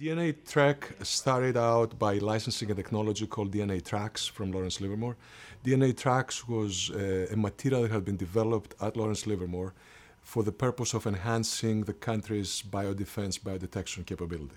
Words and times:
DNA 0.00 0.32
Track 0.44 0.94
started 1.02 1.56
out 1.56 1.98
by 1.98 2.18
licensing 2.18 2.70
a 2.70 2.74
technology 2.74 3.26
called 3.26 3.50
DNATrax 3.50 4.30
from 4.30 4.52
Lawrence 4.52 4.80
Livermore. 4.80 5.16
DNATrax 5.64 6.46
was 6.46 6.90
uh, 6.90 7.26
a 7.32 7.36
material 7.36 7.82
that 7.82 7.90
had 7.90 8.04
been 8.04 8.16
developed 8.16 8.76
at 8.80 8.96
Lawrence 8.96 9.26
Livermore 9.26 9.74
for 10.22 10.44
the 10.44 10.52
purpose 10.52 10.94
of 10.94 11.04
enhancing 11.08 11.82
the 11.82 11.92
country's 11.92 12.62
biodefense 12.62 13.40
biodetection 13.40 14.06
capability. 14.06 14.54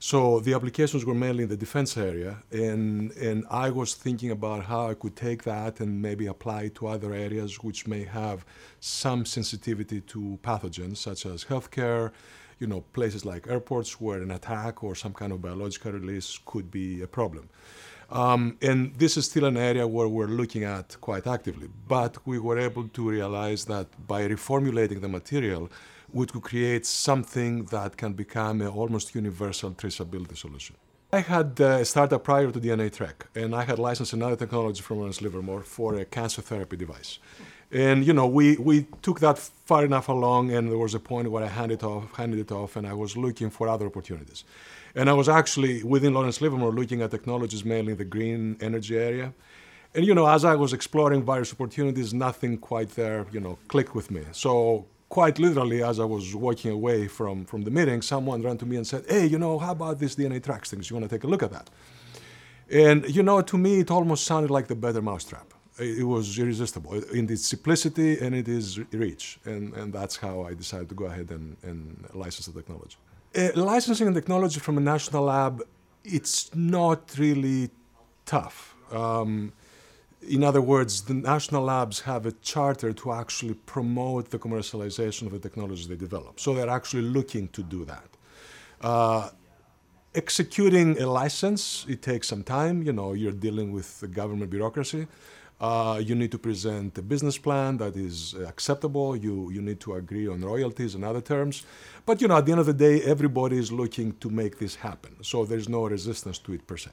So 0.00 0.40
the 0.40 0.54
applications 0.54 1.04
were 1.04 1.14
mainly 1.14 1.44
in 1.44 1.50
the 1.50 1.56
defense 1.56 1.96
area, 1.96 2.42
and, 2.50 3.12
and 3.12 3.44
I 3.48 3.70
was 3.70 3.94
thinking 3.94 4.32
about 4.32 4.64
how 4.64 4.88
I 4.90 4.94
could 4.94 5.14
take 5.14 5.44
that 5.44 5.78
and 5.78 6.02
maybe 6.02 6.26
apply 6.26 6.62
it 6.64 6.74
to 6.76 6.88
other 6.88 7.14
areas 7.14 7.62
which 7.62 7.86
may 7.86 8.02
have 8.02 8.44
some 8.80 9.24
sensitivity 9.24 10.00
to 10.00 10.36
pathogens, 10.42 10.96
such 10.96 11.26
as 11.26 11.44
healthcare, 11.44 12.10
you 12.58 12.66
know, 12.66 12.80
places 12.92 13.24
like 13.24 13.46
airports 13.48 14.00
where 14.00 14.22
an 14.22 14.30
attack 14.30 14.82
or 14.84 14.94
some 14.94 15.12
kind 15.12 15.32
of 15.32 15.42
biological 15.42 15.92
release 15.92 16.38
could 16.44 16.70
be 16.70 17.02
a 17.02 17.06
problem. 17.06 17.48
Um, 18.10 18.58
and 18.62 18.94
this 18.96 19.16
is 19.16 19.24
still 19.26 19.44
an 19.46 19.56
area 19.56 19.86
where 19.86 20.08
we're 20.08 20.26
looking 20.26 20.64
at 20.64 20.96
quite 21.00 21.26
actively. 21.26 21.68
But 21.88 22.18
we 22.26 22.38
were 22.38 22.58
able 22.58 22.88
to 22.88 23.10
realize 23.10 23.64
that 23.66 23.88
by 24.06 24.28
reformulating 24.28 25.00
the 25.00 25.08
material, 25.08 25.70
we 26.12 26.26
could 26.26 26.42
create 26.42 26.86
something 26.86 27.64
that 27.66 27.96
can 27.96 28.12
become 28.12 28.60
an 28.60 28.68
almost 28.68 29.14
universal 29.14 29.70
traceability 29.72 30.36
solution. 30.36 30.76
I 31.12 31.20
had 31.20 31.60
uh, 31.60 31.64
a 31.80 31.84
startup 31.84 32.24
prior 32.24 32.50
to 32.50 32.60
DNATrek, 32.60 33.14
and 33.36 33.54
I 33.54 33.62
had 33.62 33.78
licensed 33.78 34.12
another 34.12 34.36
technology 34.36 34.82
from 34.82 34.98
Lawrence 34.98 35.22
Livermore 35.22 35.62
for 35.62 35.94
a 35.94 36.04
cancer 36.04 36.42
therapy 36.42 36.76
device. 36.76 37.18
And 37.74 38.06
you 38.06 38.12
know, 38.12 38.28
we, 38.28 38.56
we 38.56 38.86
took 39.02 39.18
that 39.18 39.36
far 39.36 39.84
enough 39.84 40.08
along, 40.08 40.52
and 40.52 40.70
there 40.70 40.78
was 40.78 40.94
a 40.94 41.00
point 41.00 41.28
where 41.32 41.42
I 41.42 41.48
handed 41.48 41.80
it 41.80 41.84
off, 41.84 42.14
handed 42.14 42.38
it 42.38 42.52
off, 42.52 42.76
and 42.76 42.86
I 42.86 42.94
was 42.94 43.16
looking 43.16 43.50
for 43.50 43.68
other 43.68 43.86
opportunities. 43.86 44.44
And 44.94 45.10
I 45.10 45.12
was 45.12 45.28
actually 45.28 45.82
within 45.82 46.14
Lawrence 46.14 46.40
Livermore 46.40 46.70
looking 46.70 47.02
at 47.02 47.10
technologies 47.10 47.64
mainly 47.64 47.92
in 47.92 47.98
the 47.98 48.04
green 48.04 48.56
energy 48.60 48.96
area. 48.96 49.34
And 49.92 50.06
you 50.06 50.14
know, 50.14 50.28
as 50.28 50.44
I 50.44 50.54
was 50.54 50.72
exploring 50.72 51.24
various 51.24 51.52
opportunities, 51.52 52.14
nothing 52.14 52.58
quite 52.58 52.90
there, 52.90 53.26
you 53.32 53.40
know, 53.40 53.58
clicked 53.66 53.92
with 53.92 54.08
me. 54.08 54.22
So 54.30 54.86
quite 55.08 55.40
literally, 55.40 55.82
as 55.82 55.98
I 55.98 56.04
was 56.04 56.32
walking 56.32 56.70
away 56.70 57.08
from, 57.08 57.44
from 57.44 57.62
the 57.62 57.72
meeting, 57.72 58.02
someone 58.02 58.40
ran 58.42 58.56
to 58.58 58.66
me 58.66 58.76
and 58.76 58.86
said, 58.86 59.04
Hey, 59.08 59.26
you 59.26 59.38
know, 59.38 59.58
how 59.58 59.72
about 59.72 59.98
this 59.98 60.14
DNATrax 60.14 60.68
things? 60.68 60.90
You 60.90 60.96
want 60.96 61.10
to 61.10 61.16
take 61.16 61.24
a 61.24 61.26
look 61.26 61.42
at 61.42 61.50
that? 61.50 61.70
And, 62.70 63.04
you 63.14 63.24
know, 63.24 63.42
to 63.42 63.58
me, 63.58 63.80
it 63.80 63.90
almost 63.90 64.24
sounded 64.24 64.50
like 64.50 64.68
the 64.68 64.76
better 64.76 65.02
mousetrap. 65.02 65.53
It 65.78 66.06
was 66.06 66.38
irresistible 66.38 66.94
in 67.12 67.28
its 67.28 67.46
simplicity 67.46 68.18
and 68.20 68.34
it 68.34 68.48
is 68.48 68.78
reach. 68.92 69.38
And, 69.44 69.74
and 69.74 69.92
that's 69.92 70.16
how 70.16 70.42
I 70.42 70.54
decided 70.54 70.88
to 70.90 70.94
go 70.94 71.06
ahead 71.06 71.30
and, 71.30 71.56
and 71.62 72.08
license 72.14 72.46
the 72.46 72.52
technology. 72.52 72.96
Uh, 73.36 73.48
licensing 73.56 74.06
a 74.06 74.12
technology 74.12 74.60
from 74.60 74.78
a 74.78 74.80
national 74.80 75.24
lab, 75.24 75.62
it's 76.04 76.54
not 76.54 77.16
really 77.18 77.70
tough. 78.24 78.76
Um, 78.92 79.52
in 80.28 80.44
other 80.44 80.60
words, 80.60 81.02
the 81.02 81.14
national 81.14 81.64
labs 81.64 82.00
have 82.00 82.24
a 82.24 82.32
charter 82.32 82.92
to 82.92 83.12
actually 83.12 83.54
promote 83.54 84.30
the 84.30 84.38
commercialization 84.38 85.26
of 85.26 85.32
the 85.32 85.38
technologies 85.38 85.88
they 85.88 85.96
develop. 85.96 86.40
So 86.40 86.54
they're 86.54 86.70
actually 86.70 87.02
looking 87.02 87.48
to 87.48 87.62
do 87.62 87.84
that. 87.84 88.08
Uh, 88.80 89.30
executing 90.14 91.00
a 91.00 91.06
license, 91.06 91.84
it 91.88 92.00
takes 92.02 92.28
some 92.28 92.42
time. 92.42 92.82
You 92.82 92.92
know, 92.92 93.12
you're 93.12 93.32
dealing 93.32 93.72
with 93.72 94.00
the 94.00 94.06
government 94.06 94.50
bureaucracy. 94.50 95.06
Uh, 95.60 96.00
you 96.04 96.14
need 96.14 96.32
to 96.32 96.38
present 96.38 96.98
a 96.98 97.02
business 97.02 97.38
plan 97.38 97.76
that 97.78 97.96
is 97.96 98.34
acceptable. 98.46 99.16
You, 99.16 99.50
you 99.50 99.62
need 99.62 99.80
to 99.80 99.94
agree 99.94 100.26
on 100.28 100.42
royalties 100.42 100.94
and 100.94 101.04
other 101.04 101.20
terms. 101.20 101.64
But 102.04 102.20
you 102.20 102.28
know, 102.28 102.36
at 102.36 102.46
the 102.46 102.52
end 102.52 102.60
of 102.60 102.66
the 102.66 102.74
day, 102.74 103.02
everybody 103.02 103.56
is 103.56 103.70
looking 103.70 104.12
to 104.18 104.28
make 104.30 104.58
this 104.58 104.74
happen. 104.74 105.16
So 105.22 105.44
there's 105.44 105.68
no 105.68 105.86
resistance 105.86 106.38
to 106.38 106.52
it 106.54 106.66
per 106.66 106.76
se. 106.76 106.90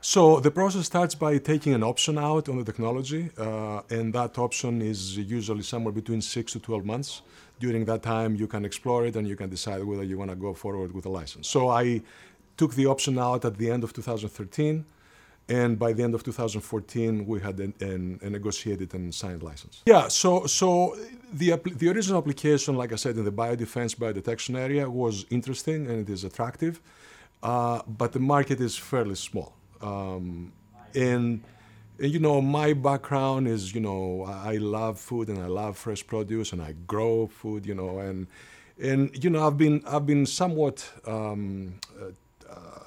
So 0.00 0.38
the 0.38 0.50
process 0.50 0.84
starts 0.84 1.14
by 1.14 1.38
taking 1.38 1.72
an 1.72 1.82
option 1.82 2.18
out 2.18 2.50
on 2.50 2.58
the 2.58 2.64
technology, 2.64 3.30
uh, 3.38 3.80
and 3.88 4.12
that 4.12 4.38
option 4.38 4.82
is 4.82 5.16
usually 5.16 5.62
somewhere 5.62 5.92
between 5.92 6.20
six 6.20 6.52
to 6.52 6.60
12 6.60 6.84
months. 6.84 7.22
During 7.58 7.86
that 7.86 8.02
time, 8.02 8.36
you 8.36 8.46
can 8.46 8.66
explore 8.66 9.06
it 9.06 9.16
and 9.16 9.26
you 9.26 9.34
can 9.34 9.48
decide 9.48 9.82
whether 9.82 10.04
you 10.04 10.18
want 10.18 10.30
to 10.30 10.36
go 10.36 10.52
forward 10.52 10.92
with 10.92 11.06
a 11.06 11.08
license. 11.08 11.48
So 11.48 11.70
I 11.70 12.02
took 12.58 12.74
the 12.74 12.84
option 12.84 13.18
out 13.18 13.46
at 13.46 13.56
the 13.56 13.70
end 13.70 13.82
of 13.82 13.94
2013, 13.94 14.84
and 15.48 15.78
by 15.78 15.92
the 15.92 16.02
end 16.02 16.14
of 16.14 16.24
2014, 16.24 17.26
we 17.26 17.40
had 17.40 17.60
a 17.60 17.98
negotiated 18.30 18.94
and 18.94 19.14
signed 19.14 19.42
license. 19.42 19.82
Yeah, 19.84 20.08
so 20.08 20.46
so 20.46 20.96
the 21.32 21.60
the 21.64 21.88
original 21.90 22.18
application, 22.18 22.76
like 22.76 22.92
I 22.92 22.96
said, 22.96 23.16
in 23.16 23.24
the 23.24 23.32
biodefense 23.32 23.94
biodetection 23.94 24.56
area 24.58 24.88
was 24.88 25.26
interesting 25.30 25.86
and 25.90 26.08
it 26.08 26.10
is 26.10 26.24
attractive, 26.24 26.80
uh, 27.42 27.82
but 27.86 28.12
the 28.12 28.20
market 28.20 28.60
is 28.60 28.76
fairly 28.76 29.16
small. 29.16 29.52
Um, 29.82 30.52
and, 30.94 31.42
and, 31.98 32.10
you 32.12 32.18
know, 32.18 32.40
my 32.40 32.72
background 32.72 33.46
is, 33.46 33.74
you 33.74 33.80
know, 33.80 34.24
I 34.26 34.56
love 34.56 34.98
food 34.98 35.28
and 35.28 35.38
I 35.38 35.46
love 35.46 35.76
fresh 35.76 36.06
produce 36.06 36.52
and 36.52 36.62
I 36.62 36.74
grow 36.86 37.26
food, 37.26 37.66
you 37.66 37.74
know, 37.74 37.98
and 37.98 38.26
and 38.80 39.22
you 39.22 39.30
know, 39.30 39.46
I've 39.46 39.58
been 39.58 39.82
I've 39.86 40.06
been 40.06 40.24
somewhat 40.26 40.90
um, 41.06 41.74
uh, 42.00 42.06
uh, 42.50 42.83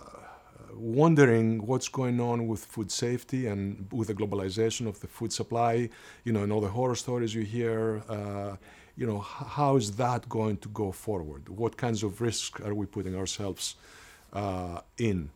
wondering 0.78 1.66
what's 1.66 1.88
going 1.88 2.20
on 2.20 2.48
with 2.48 2.64
food 2.66 2.92
safety 2.92 3.48
and 3.48 3.88
with 3.92 4.08
the 4.08 4.14
globalization 4.14 4.88
of 4.88 5.00
the 5.00 5.08
food 5.08 5.34
supply, 5.34 5.90
you 6.24 6.32
know, 6.32 6.44
and 6.44 6.52
all 6.52 6.62
the 6.62 6.70
horror 6.70 6.96
stories 6.96 7.34
you 7.34 7.44
hear. 7.44 8.04
Uh, 8.10 8.56
you 8.96 9.06
know, 9.06 9.20
how 9.20 9.76
is 9.76 9.92
that 9.98 10.28
going 10.28 10.58
to 10.58 10.70
go 10.70 10.92
forward? 10.92 11.48
What 11.50 11.78
kinds 11.78 12.02
of 12.04 12.20
risks 12.20 12.60
are 12.62 12.74
we 12.74 12.88
putting 12.88 13.16
ourselves 13.16 13.76
uh, 14.34 14.82
in? 14.98 15.30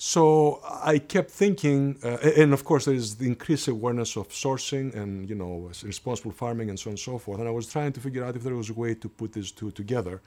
So 0.00 0.60
I 0.64 0.98
kept 0.98 1.28
thinking, 1.32 1.98
uh, 2.04 2.18
and 2.36 2.52
of 2.52 2.64
course 2.64 2.84
there 2.84 2.94
is 2.94 3.16
the 3.16 3.26
increased 3.26 3.66
awareness 3.66 4.16
of 4.16 4.28
sourcing 4.28 4.94
and 4.94 5.28
you 5.28 5.34
know 5.34 5.68
responsible 5.82 6.30
farming 6.30 6.70
and 6.70 6.78
so 6.78 6.90
on 6.90 6.92
and 6.92 7.00
so 7.00 7.18
forth. 7.18 7.40
And 7.40 7.48
I 7.48 7.50
was 7.50 7.66
trying 7.66 7.92
to 7.94 8.00
figure 8.00 8.24
out 8.24 8.36
if 8.36 8.44
there 8.44 8.54
was 8.54 8.70
a 8.70 8.74
way 8.74 8.94
to 8.94 9.08
put 9.08 9.32
these 9.32 9.50
two 9.50 9.72
together. 9.72 10.22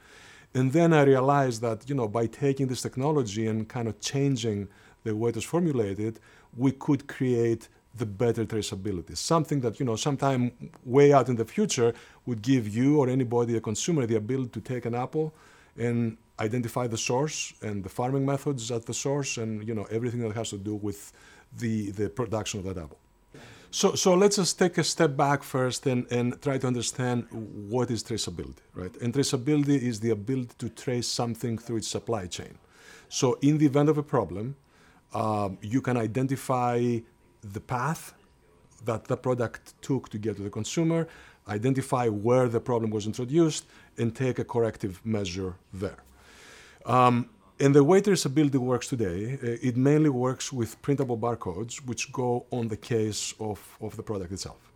And 0.53 0.71
then 0.73 0.93
I 0.93 1.03
realized 1.03 1.61
that 1.61 1.87
you 1.89 1.95
know 1.95 2.07
by 2.07 2.27
taking 2.27 2.67
this 2.67 2.81
technology 2.81 3.47
and 3.47 3.67
kind 3.67 3.87
of 3.87 3.99
changing 3.99 4.67
the 5.03 5.15
way 5.15 5.29
it 5.29 5.35
was 5.35 5.45
formulated, 5.45 6.19
we 6.55 6.71
could 6.71 7.07
create 7.07 7.69
the 7.95 8.05
better 8.05 8.45
traceability. 8.45 9.15
Something 9.17 9.61
that 9.61 9.79
you 9.79 9.85
know 9.85 9.95
sometime 9.95 10.51
way 10.85 11.13
out 11.13 11.29
in 11.29 11.35
the 11.35 11.45
future 11.45 11.93
would 12.25 12.41
give 12.41 12.67
you 12.67 12.99
or 12.99 13.09
anybody, 13.09 13.55
a 13.57 13.61
consumer, 13.61 14.05
the 14.05 14.15
ability 14.15 14.49
to 14.49 14.61
take 14.61 14.85
an 14.85 14.95
apple 14.95 15.33
and 15.77 16.17
identify 16.39 16.87
the 16.87 16.97
source 16.97 17.53
and 17.61 17.83
the 17.83 17.89
farming 17.89 18.25
methods 18.25 18.71
at 18.71 18.85
the 18.85 18.93
source 18.93 19.37
and 19.37 19.67
you 19.67 19.73
know 19.73 19.85
everything 19.91 20.21
that 20.21 20.33
has 20.33 20.49
to 20.49 20.57
do 20.57 20.75
with 20.75 21.13
the, 21.57 21.91
the 21.91 22.09
production 22.09 22.59
of 22.59 22.65
that 22.65 22.77
apple. 22.77 22.97
So, 23.73 23.95
so 23.95 24.15
let's 24.15 24.35
just 24.35 24.59
take 24.59 24.77
a 24.77 24.83
step 24.83 25.15
back 25.15 25.43
first 25.43 25.87
and, 25.87 26.05
and 26.11 26.39
try 26.41 26.57
to 26.57 26.67
understand 26.67 27.25
what 27.31 27.89
is 27.89 28.03
traceability, 28.03 28.59
right? 28.73 28.93
And 28.97 29.13
traceability 29.13 29.81
is 29.81 30.01
the 30.01 30.09
ability 30.09 30.55
to 30.57 30.67
trace 30.67 31.07
something 31.07 31.57
through 31.57 31.77
its 31.77 31.87
supply 31.87 32.27
chain. 32.27 32.57
So, 33.07 33.37
in 33.41 33.57
the 33.57 33.65
event 33.65 33.87
of 33.87 33.97
a 33.97 34.03
problem, 34.03 34.57
um, 35.13 35.57
you 35.61 35.81
can 35.81 35.95
identify 35.95 36.99
the 37.41 37.59
path 37.61 38.13
that 38.83 39.05
the 39.05 39.15
product 39.15 39.81
took 39.81 40.09
to 40.09 40.17
get 40.17 40.35
to 40.35 40.43
the 40.43 40.49
consumer, 40.49 41.07
identify 41.47 42.09
where 42.09 42.49
the 42.49 42.59
problem 42.59 42.91
was 42.91 43.05
introduced, 43.05 43.65
and 43.97 44.13
take 44.13 44.37
a 44.39 44.43
corrective 44.43 44.99
measure 45.05 45.55
there. 45.73 46.03
Um, 46.85 47.29
and 47.61 47.75
the 47.75 47.83
way 47.83 48.01
traceability 48.01 48.57
works 48.57 48.87
today, 48.87 49.37
uh, 49.43 49.67
it 49.69 49.77
mainly 49.77 50.09
works 50.09 50.51
with 50.51 50.81
printable 50.81 51.17
barcodes, 51.17 51.75
which 51.85 52.11
go 52.11 52.45
on 52.49 52.67
the 52.69 52.77
case 52.77 53.35
of, 53.39 53.59
of 53.79 53.95
the 53.97 54.03
product 54.03 54.31
itself. 54.31 54.71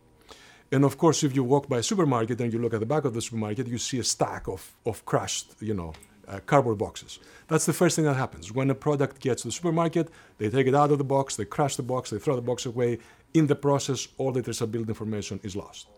And 0.70 0.84
of 0.84 0.96
course, 0.96 1.24
if 1.24 1.34
you 1.34 1.42
walk 1.42 1.68
by 1.68 1.78
a 1.78 1.82
supermarket 1.82 2.40
and 2.40 2.52
you 2.52 2.60
look 2.60 2.74
at 2.74 2.80
the 2.80 2.86
back 2.86 3.04
of 3.04 3.12
the 3.12 3.20
supermarket, 3.20 3.66
you 3.66 3.78
see 3.78 3.98
a 3.98 4.04
stack 4.04 4.46
of, 4.48 4.72
of 4.84 5.04
crushed, 5.04 5.54
you 5.60 5.74
know, 5.74 5.94
uh, 6.28 6.40
cardboard 6.46 6.78
boxes. 6.78 7.18
That's 7.48 7.66
the 7.66 7.72
first 7.72 7.96
thing 7.96 8.04
that 8.04 8.14
happens. 8.14 8.52
When 8.52 8.70
a 8.70 8.74
product 8.74 9.20
gets 9.20 9.42
to 9.42 9.48
the 9.48 9.52
supermarket, 9.52 10.08
they 10.38 10.48
take 10.48 10.66
it 10.66 10.74
out 10.74 10.90
of 10.90 10.98
the 10.98 11.04
box, 11.04 11.36
they 11.36 11.44
crush 11.44 11.76
the 11.76 11.82
box, 11.82 12.10
they 12.10 12.18
throw 12.18 12.36
the 12.36 12.42
box 12.42 12.66
away. 12.66 12.98
In 13.34 13.46
the 13.48 13.54
process, 13.54 14.08
all 14.18 14.32
the 14.32 14.42
traceability 14.42 14.88
information 14.88 15.40
is 15.42 15.54
lost. 15.54 15.88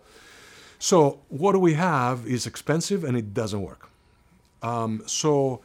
So 0.78 1.20
what 1.28 1.58
we 1.60 1.74
have 1.74 2.26
is 2.26 2.46
expensive 2.46 3.04
and 3.04 3.16
it 3.16 3.34
doesn't 3.34 3.60
work. 3.60 3.88
Um, 4.62 5.02
so 5.06 5.60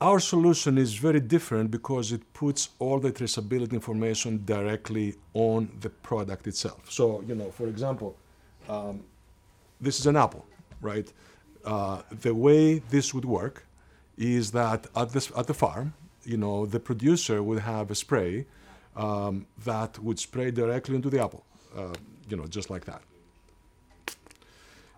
our 0.00 0.20
solution 0.20 0.78
is 0.78 0.94
very 0.94 1.20
different 1.20 1.70
because 1.70 2.12
it 2.12 2.32
puts 2.34 2.70
all 2.78 2.98
the 2.98 3.12
traceability 3.12 3.72
information 3.72 4.42
directly 4.44 5.14
on 5.34 5.70
the 5.80 5.90
product 5.90 6.46
itself. 6.46 6.90
So, 6.90 7.22
you 7.26 7.34
know, 7.34 7.50
for 7.50 7.66
example, 7.66 8.16
um, 8.68 9.04
this 9.80 9.98
is 9.98 10.06
an 10.06 10.16
apple, 10.16 10.46
right? 10.80 11.10
Uh, 11.64 12.02
the 12.20 12.34
way 12.34 12.78
this 12.90 13.14
would 13.14 13.24
work 13.24 13.66
is 14.18 14.50
that 14.52 14.86
at, 14.94 15.10
this, 15.12 15.32
at 15.36 15.46
the 15.46 15.54
farm, 15.54 15.94
you 16.24 16.36
know, 16.36 16.66
the 16.66 16.80
producer 16.80 17.42
would 17.42 17.60
have 17.60 17.90
a 17.90 17.94
spray 17.94 18.46
um, 18.96 19.46
that 19.64 19.98
would 19.98 20.18
spray 20.18 20.50
directly 20.50 20.94
into 20.94 21.08
the 21.08 21.22
apple, 21.22 21.44
uh, 21.76 21.94
you 22.28 22.36
know, 22.36 22.46
just 22.46 22.68
like 22.68 22.84
that. 22.84 23.02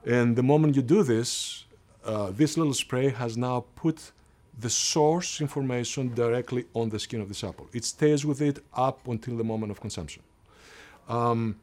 And 0.04 0.34
the 0.34 0.42
moment 0.42 0.74
you 0.74 0.82
do 0.82 1.04
this, 1.04 1.64
uh, 2.04 2.32
this 2.32 2.56
little 2.56 2.74
spray 2.74 3.10
has 3.10 3.36
now 3.36 3.64
put 3.76 4.10
the 4.58 4.70
source 4.70 5.40
information 5.40 6.14
directly 6.14 6.66
on 6.74 6.88
the 6.90 6.98
skin 6.98 7.20
of 7.20 7.28
this 7.28 7.42
apple. 7.42 7.68
It 7.72 7.84
stays 7.84 8.24
with 8.24 8.42
it 8.42 8.58
up 8.74 9.06
until 9.08 9.36
the 9.36 9.44
moment 9.44 9.72
of 9.72 9.80
consumption. 9.80 10.22
Um, 11.08 11.56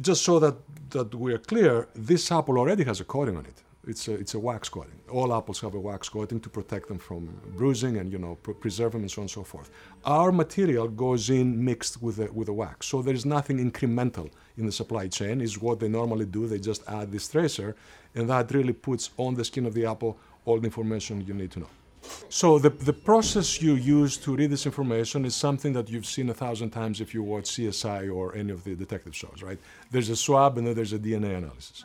just 0.00 0.22
so 0.24 0.38
that, 0.38 0.56
that 0.90 1.14
we 1.14 1.32
are 1.32 1.38
clear, 1.38 1.88
this 1.94 2.30
apple 2.32 2.58
already 2.58 2.84
has 2.84 3.00
a 3.00 3.04
coating 3.04 3.36
on 3.36 3.46
it. 3.46 3.62
It's 3.86 4.06
a, 4.06 4.14
it's 4.14 4.34
a 4.34 4.38
wax 4.38 4.68
coating. 4.68 5.00
All 5.10 5.34
apples 5.34 5.60
have 5.60 5.74
a 5.74 5.80
wax 5.80 6.10
coating 6.10 6.40
to 6.40 6.50
protect 6.50 6.88
them 6.88 6.98
from 6.98 7.28
bruising 7.56 7.96
and 7.96 8.12
you 8.12 8.18
know 8.18 8.34
pr- 8.42 8.52
preserve 8.52 8.92
them 8.92 9.00
and 9.00 9.10
so 9.10 9.20
on 9.20 9.24
and 9.24 9.30
so 9.30 9.42
forth. 9.42 9.70
Our 10.04 10.30
material 10.30 10.88
goes 10.88 11.30
in 11.30 11.64
mixed 11.64 12.02
with 12.02 12.16
the, 12.16 12.30
with 12.30 12.48
the 12.48 12.52
wax, 12.52 12.86
so 12.86 13.00
there 13.00 13.14
is 13.14 13.24
nothing 13.24 13.58
incremental 13.58 14.30
in 14.58 14.66
the 14.66 14.72
supply 14.72 15.08
chain. 15.08 15.40
Is 15.40 15.58
what 15.58 15.80
they 15.80 15.88
normally 15.88 16.26
do. 16.26 16.46
They 16.46 16.58
just 16.58 16.82
add 16.86 17.10
this 17.10 17.28
tracer, 17.28 17.76
and 18.14 18.28
that 18.28 18.50
really 18.52 18.74
puts 18.74 19.08
on 19.16 19.34
the 19.36 19.44
skin 19.44 19.64
of 19.64 19.72
the 19.72 19.86
apple 19.86 20.18
all 20.44 20.58
the 20.58 20.66
information 20.66 21.24
you 21.26 21.32
need 21.32 21.52
to 21.52 21.60
know. 21.60 21.70
So 22.28 22.58
the, 22.58 22.70
the 22.70 22.92
process 22.92 23.60
you 23.62 23.74
use 23.74 24.16
to 24.18 24.36
read 24.36 24.50
this 24.50 24.66
information 24.66 25.24
is 25.24 25.34
something 25.34 25.72
that 25.72 25.88
you've 25.88 26.06
seen 26.06 26.28
a 26.30 26.34
thousand 26.34 26.70
times 26.70 27.00
if 27.00 27.14
you 27.14 27.22
watch 27.22 27.44
CSI 27.44 28.14
or 28.14 28.34
any 28.34 28.52
of 28.52 28.64
the 28.64 28.74
detective 28.74 29.14
shows, 29.14 29.42
right? 29.42 29.58
There's 29.90 30.10
a 30.10 30.16
swab 30.16 30.58
and 30.58 30.66
then 30.66 30.74
there's 30.74 30.92
a 30.92 30.98
DNA 30.98 31.36
analysis. 31.38 31.84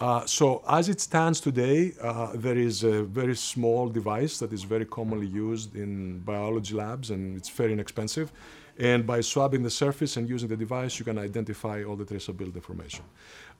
Uh, 0.00 0.24
so 0.24 0.62
as 0.66 0.88
it 0.88 1.00
stands 1.00 1.40
today, 1.40 1.92
uh, 2.00 2.32
there 2.34 2.56
is 2.56 2.84
a 2.84 3.02
very 3.02 3.36
small 3.36 3.88
device 3.88 4.38
that 4.38 4.52
is 4.52 4.62
very 4.62 4.86
commonly 4.86 5.26
used 5.26 5.76
in 5.76 6.20
biology 6.20 6.74
labs 6.74 7.10
and 7.10 7.36
it's 7.36 7.50
very 7.50 7.72
inexpensive. 7.72 8.32
And 8.78 9.06
by 9.06 9.20
swabbing 9.20 9.62
the 9.62 9.70
surface 9.70 10.16
and 10.16 10.26
using 10.26 10.48
the 10.48 10.56
device, 10.56 10.98
you 10.98 11.04
can 11.04 11.18
identify 11.18 11.84
all 11.84 11.96
the 11.96 12.04
traceability 12.04 12.54
information. 12.54 13.04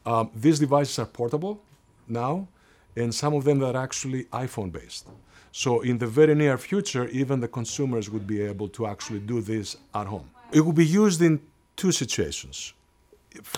Um, 0.07 0.31
these 0.35 0.59
devices 0.59 0.99
are 0.99 1.05
portable 1.05 1.63
now, 2.09 2.49
and 2.97 3.15
some 3.15 3.35
of 3.35 3.45
them 3.45 3.63
are 3.63 3.77
actually 3.77 4.25
iPhone 4.25 4.73
based. 4.73 5.09
So 5.53 5.81
in 5.81 5.99
the 5.99 6.07
very 6.07 6.35
near 6.35 6.59
future, 6.59 7.09
even 7.09 7.41
the 7.41 7.49
consumers 7.49 8.09
would 8.11 8.27
be 8.27 8.41
able 8.43 8.69
to 8.69 8.87
actually 8.87 9.21
do 9.21 9.41
this 9.41 9.77
at 9.95 10.07
home. 10.07 10.31
It 10.53 10.61
will 10.61 10.73
be 10.73 10.87
used 10.87 11.21
in 11.23 11.41
two 11.77 11.93
situations. 11.93 12.73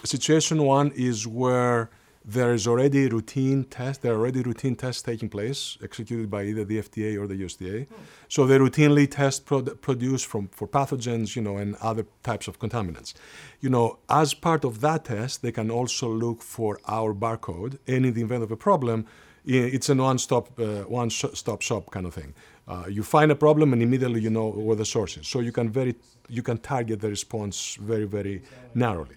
Situation 0.05 0.63
one 0.63 0.93
is 0.95 1.27
where 1.27 1.91
there 2.25 2.55
is 2.55 2.67
already 2.67 3.09
routine 3.09 3.65
test. 3.65 4.03
There 4.03 4.13
are 4.15 4.19
already 4.19 4.43
routine 4.43 4.77
tests 4.77 5.03
taking 5.03 5.29
place, 5.29 5.77
executed 5.83 6.31
by 6.31 6.45
either 6.45 6.65
the 6.65 6.79
FDA 6.79 7.19
or 7.19 7.27
the 7.27 7.35
USDA. 7.35 7.87
So 8.29 8.47
they 8.47 8.59
routinely 8.59 9.11
test 9.11 9.45
produ- 9.45 9.81
produce 9.81 10.23
from 10.23 10.49
for 10.49 10.69
pathogens, 10.69 11.35
you 11.35 11.43
know, 11.43 11.57
and 11.57 11.75
other 11.77 12.07
types 12.23 12.47
of 12.47 12.61
contaminants. 12.61 13.15
You 13.61 13.71
know, 13.71 13.99
as 14.09 14.35
part 14.35 14.65
of 14.65 14.81
that 14.83 15.07
test, 15.07 15.43
they 15.43 15.53
can 15.53 15.71
also 15.71 16.09
look 16.09 16.43
for 16.43 16.79
our 16.87 17.13
barcode, 17.13 17.79
and 17.87 18.07
in 18.07 18.15
the 18.15 18.23
event 18.23 18.43
of 18.45 18.53
a 18.53 18.57
problem, 18.57 19.07
it's 19.45 19.89
a 19.89 19.95
one-stop 19.95 20.59
uh, 20.59 20.83
one-stop 20.83 21.63
shop 21.63 21.91
kind 21.91 22.07
of 22.07 22.15
thing. 22.15 22.35
Uh, 22.69 22.85
you 22.89 23.03
find 23.03 23.31
a 23.31 23.35
problem 23.35 23.73
and 23.73 23.83
immediately 23.83 24.21
you 24.21 24.31
know 24.31 24.51
where 24.51 24.77
the 24.77 24.85
source 24.85 25.17
is. 25.17 25.27
So 25.27 25.41
you 25.41 25.53
can 25.53 25.71
very 25.71 25.95
you 26.29 26.43
can 26.43 26.59
target 26.59 27.01
the 27.01 27.09
response 27.09 27.77
very 27.81 28.05
very 28.05 28.43
narrowly. 28.75 29.17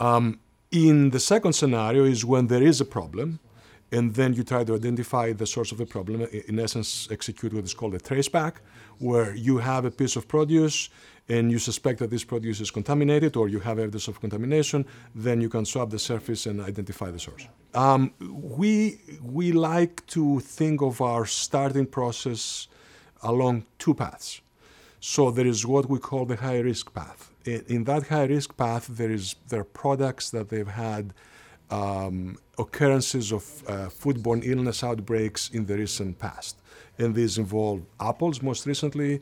Um, 0.00 0.40
in 0.70 1.10
the 1.10 1.20
second 1.20 1.52
scenario 1.52 2.04
is 2.04 2.24
when 2.24 2.48
there 2.48 2.62
is 2.62 2.80
a 2.80 2.84
problem, 2.84 3.38
and 3.92 4.14
then 4.14 4.34
you 4.34 4.42
try 4.42 4.64
to 4.64 4.74
identify 4.74 5.32
the 5.32 5.46
source 5.46 5.72
of 5.72 5.78
the 5.78 5.86
problem. 5.86 6.22
In 6.48 6.58
essence, 6.58 7.08
execute 7.10 7.52
what 7.52 7.64
is 7.64 7.74
called 7.74 7.94
a 7.94 7.98
traceback, 7.98 8.54
where 8.98 9.34
you 9.34 9.58
have 9.58 9.84
a 9.84 9.90
piece 9.90 10.16
of 10.16 10.26
produce 10.26 10.88
and 11.28 11.50
you 11.50 11.58
suspect 11.58 11.98
that 12.00 12.10
this 12.10 12.24
produce 12.24 12.60
is 12.60 12.70
contaminated 12.70 13.36
or 13.36 13.48
you 13.48 13.60
have 13.60 13.78
evidence 13.78 14.08
of 14.08 14.20
contamination, 14.20 14.84
then 15.14 15.40
you 15.40 15.48
can 15.48 15.64
swab 15.64 15.90
the 15.90 15.98
surface 15.98 16.46
and 16.46 16.60
identify 16.60 17.10
the 17.10 17.18
source. 17.18 17.46
Um, 17.74 18.12
we, 18.20 19.00
we 19.22 19.52
like 19.52 20.06
to 20.08 20.40
think 20.40 20.82
of 20.82 21.00
our 21.00 21.24
starting 21.24 21.86
process 21.86 22.68
along 23.22 23.64
two 23.78 23.94
paths. 23.94 24.42
So 25.00 25.30
there 25.30 25.46
is 25.46 25.66
what 25.66 25.88
we 25.88 25.98
call 25.98 26.24
the 26.26 26.36
high 26.36 26.60
risk 26.60 26.92
path. 26.94 27.30
In, 27.44 27.64
in 27.68 27.84
that 27.84 28.08
high 28.08 28.24
risk 28.24 28.56
path, 28.56 28.86
there, 28.88 29.10
is, 29.10 29.36
there 29.48 29.60
are 29.60 29.64
products 29.64 30.30
that 30.30 30.48
they've 30.50 30.66
had 30.66 31.14
um, 31.74 32.36
occurrences 32.58 33.32
of 33.32 33.42
uh, 33.66 33.88
foodborne 34.00 34.42
illness 34.52 34.78
outbreaks 34.84 35.50
in 35.50 35.62
the 35.66 35.76
recent 35.84 36.18
past. 36.18 36.54
And 36.98 37.14
these 37.14 37.38
involve 37.38 37.80
apples 38.00 38.36
most 38.42 38.66
recently, 38.66 39.12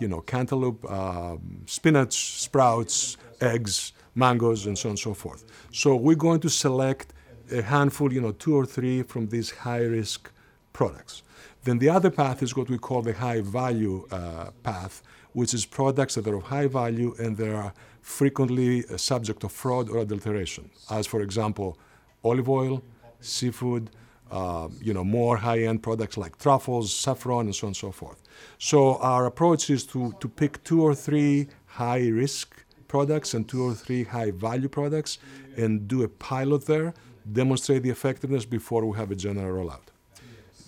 you 0.00 0.08
know, 0.08 0.20
cantaloupe, 0.20 0.82
um, 0.90 1.40
spinach, 1.66 2.14
sprouts, 2.46 3.16
eggs, 3.40 3.92
mangoes, 4.14 4.66
and 4.66 4.76
so 4.76 4.88
on 4.88 4.92
and 4.92 4.98
so 4.98 5.14
forth. 5.14 5.42
So 5.72 5.96
we're 5.96 6.24
going 6.28 6.40
to 6.40 6.50
select 6.50 7.06
a 7.50 7.62
handful, 7.62 8.12
you 8.12 8.20
know, 8.20 8.32
two 8.32 8.54
or 8.60 8.66
three 8.66 9.02
from 9.02 9.28
these 9.28 9.50
high-risk 9.50 10.30
products. 10.72 11.22
Then 11.64 11.78
the 11.78 11.88
other 11.88 12.10
path 12.10 12.42
is 12.42 12.56
what 12.56 12.68
we 12.68 12.78
call 12.78 13.02
the 13.02 13.14
high-value 13.14 13.96
uh, 14.10 14.50
path, 14.62 15.02
which 15.32 15.54
is 15.54 15.64
products 15.64 16.14
that 16.14 16.26
are 16.26 16.36
of 16.36 16.44
high 16.44 16.66
value 16.66 17.14
and 17.18 17.36
they 17.36 17.52
are 17.62 17.72
frequently 18.02 18.84
uh, 18.84 18.96
subject 18.96 19.44
of 19.44 19.52
fraud 19.52 19.88
or 19.88 19.98
adulteration, 19.98 20.70
as 20.90 21.06
for 21.06 21.20
example, 21.22 21.78
olive 22.24 22.48
oil, 22.48 22.82
seafood, 23.20 23.90
uh, 24.30 24.68
you 24.80 24.92
know, 24.92 25.04
more 25.04 25.36
high-end 25.36 25.82
products 25.82 26.16
like 26.16 26.38
truffles, 26.38 26.94
saffron, 26.94 27.46
and 27.46 27.54
so 27.54 27.66
on 27.66 27.68
and 27.68 27.76
so 27.76 27.92
forth. 27.92 28.22
So 28.58 28.96
our 28.96 29.26
approach 29.26 29.70
is 29.70 29.84
to, 29.86 30.14
to 30.20 30.28
pick 30.28 30.64
two 30.64 30.82
or 30.82 30.94
three 30.94 31.48
high-risk 31.66 32.64
products 32.88 33.34
and 33.34 33.48
two 33.48 33.62
or 33.68 33.74
three 33.74 34.04
high-value 34.04 34.68
products 34.68 35.18
and 35.56 35.86
do 35.86 36.02
a 36.02 36.08
pilot 36.08 36.66
there, 36.66 36.94
demonstrate 37.30 37.82
the 37.82 37.90
effectiveness 37.90 38.44
before 38.44 38.84
we 38.84 38.96
have 38.96 39.10
a 39.10 39.14
general 39.14 39.64
rollout. 39.64 39.86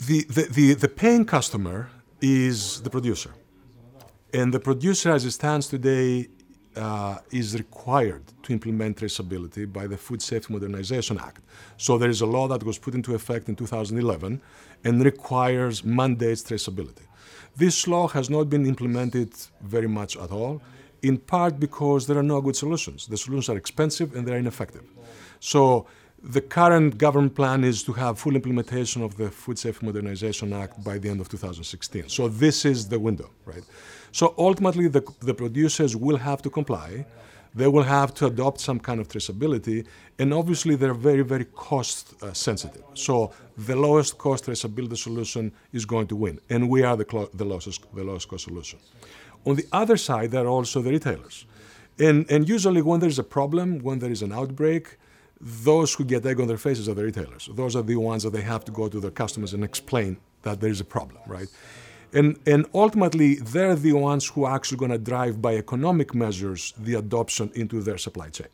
The, 0.07 0.25
the, 0.25 0.43
the, 0.43 0.75
the 0.75 0.89
paying 0.89 1.25
customer 1.25 1.91
is 2.21 2.83
the 2.83 2.91
producer. 2.91 3.33
And 4.33 4.53
the 4.53 4.61
producer, 4.61 5.11
as 5.11 5.25
it 5.25 5.31
stands 5.33 5.69
today, 5.69 6.29
uh, 6.77 7.19
is 7.31 7.55
required 7.55 8.23
to 8.43 8.53
implement 8.53 8.99
traceability 8.99 9.71
by 9.71 9.87
the 9.87 9.97
Food 9.97 10.23
Safety 10.23 10.53
Modernization 10.53 11.19
Act. 11.19 11.41
So 11.77 11.99
there 11.99 12.11
is 12.11 12.21
a 12.21 12.27
law 12.27 12.49
that 12.49 12.63
was 12.63 12.79
put 12.79 12.95
into 12.95 13.15
effect 13.15 13.49
in 13.49 13.57
2011 13.57 14.41
and 14.85 15.05
requires 15.05 15.85
mandates 15.85 16.43
traceability. 16.43 17.03
This 17.57 17.89
law 17.89 18.09
has 18.09 18.29
not 18.29 18.51
been 18.51 18.67
implemented 18.67 19.33
very 19.63 19.89
much 19.89 20.17
at 20.17 20.31
all, 20.31 20.63
in 21.03 21.17
part 21.19 21.59
because 21.59 22.07
there 22.07 22.19
are 22.19 22.23
no 22.23 22.41
good 22.41 22.57
solutions. 22.57 23.07
The 23.07 23.17
solutions 23.17 23.49
are 23.49 23.57
expensive 23.57 24.15
and 24.15 24.27
they're 24.27 24.39
ineffective. 24.39 24.85
So 25.41 25.87
the 26.29 26.41
current 26.41 26.99
government 26.99 27.35
plan 27.37 27.63
is 27.63 27.83
to 27.85 27.93
have 27.93 28.19
full 28.19 28.35
implementation 28.35 29.03
of 29.03 29.17
the 29.17 29.31
Food 29.31 29.59
Safety 29.59 29.87
Modernization 29.87 30.53
Act 30.53 30.83
by 30.83 30.99
the 30.99 31.09
end 31.09 31.21
of 31.21 31.29
2016. 31.29 32.09
So 32.09 32.29
this 32.29 32.65
is 32.65 32.89
the 32.89 32.99
window, 32.99 33.31
right? 33.45 33.63
So 34.11 34.35
ultimately, 34.37 34.89
the, 34.89 35.03
the 35.21 35.35
producers 35.35 35.95
will 35.95 36.17
have 36.17 36.43
to 36.43 36.51
comply. 36.51 37.07
They 37.55 37.69
will 37.69 37.85
have 37.85 38.13
to 38.15 38.27
adopt 38.27 38.61
some 38.61 38.81
kind 38.81 39.01
of 39.01 39.09
traceability, 39.09 39.87
and 40.19 40.35
obviously 40.35 40.75
they're 40.75 40.95
very, 40.95 41.23
very 41.23 41.45
cost 41.45 42.21
uh, 42.23 42.33
sensitive. 42.33 42.83
So 42.95 43.33
the 43.57 43.77
lowest 43.77 44.19
cost 44.19 44.47
traceability 44.47 44.99
solution 44.99 45.53
is 45.73 45.85
going 45.85 46.09
to 46.09 46.17
win, 46.17 46.41
and 46.51 46.69
we 46.69 46.83
are 46.83 46.97
the, 46.97 47.05
clo- 47.05 47.31
the, 47.35 47.45
lowest, 47.45 47.85
the 47.95 48.05
lowest 48.05 48.29
cost 48.29 48.45
solution. 48.45 48.81
On 49.47 49.55
the 49.55 49.67
other 49.71 49.97
side, 49.97 50.33
there 50.33 50.45
are 50.45 50.49
also 50.49 50.83
the 50.83 50.91
retailers. 50.91 51.47
And, 51.99 52.29
and 52.31 52.49
usually, 52.49 52.83
when 52.83 52.99
there's 53.01 53.19
a 53.19 53.25
problem, 53.25 53.79
when 53.79 54.01
there 54.01 54.11
is 54.11 54.23
an 54.23 54.33
outbreak, 54.33 54.99
those 55.41 55.95
who 55.95 56.05
get 56.05 56.25
egg 56.25 56.41
on 56.41 56.49
their 56.49 56.57
faces 56.57 56.89
are 56.89 56.95
the 56.95 57.05
retailers. 57.05 57.49
Those 57.53 57.77
are 57.77 57.83
the 57.83 57.97
ones 57.97 58.23
that 58.23 58.33
they 58.33 58.43
have 58.43 58.65
to 58.65 58.73
go 58.73 58.89
to 58.89 59.01
their 59.01 59.11
customers 59.11 59.53
and 59.53 59.63
explain 59.63 60.17
that 60.43 60.61
there 60.61 60.71
is 60.71 60.81
a 60.81 60.85
problem, 60.85 61.21
right? 61.27 61.49
And, 62.13 62.39
and 62.47 62.67
ultimately, 62.73 63.35
they're 63.37 63.75
the 63.75 63.93
ones 63.93 64.27
who 64.29 64.45
are 64.45 64.55
actually 64.55 64.79
going 64.79 64.93
to 64.93 64.99
drive 64.99 65.43
by 65.43 65.57
economic 65.57 66.15
measures 66.15 66.73
the 66.79 66.95
adoption 66.95 67.51
into 67.55 67.83
their 67.83 67.99
supply 67.99 68.31
chain. 68.31 68.47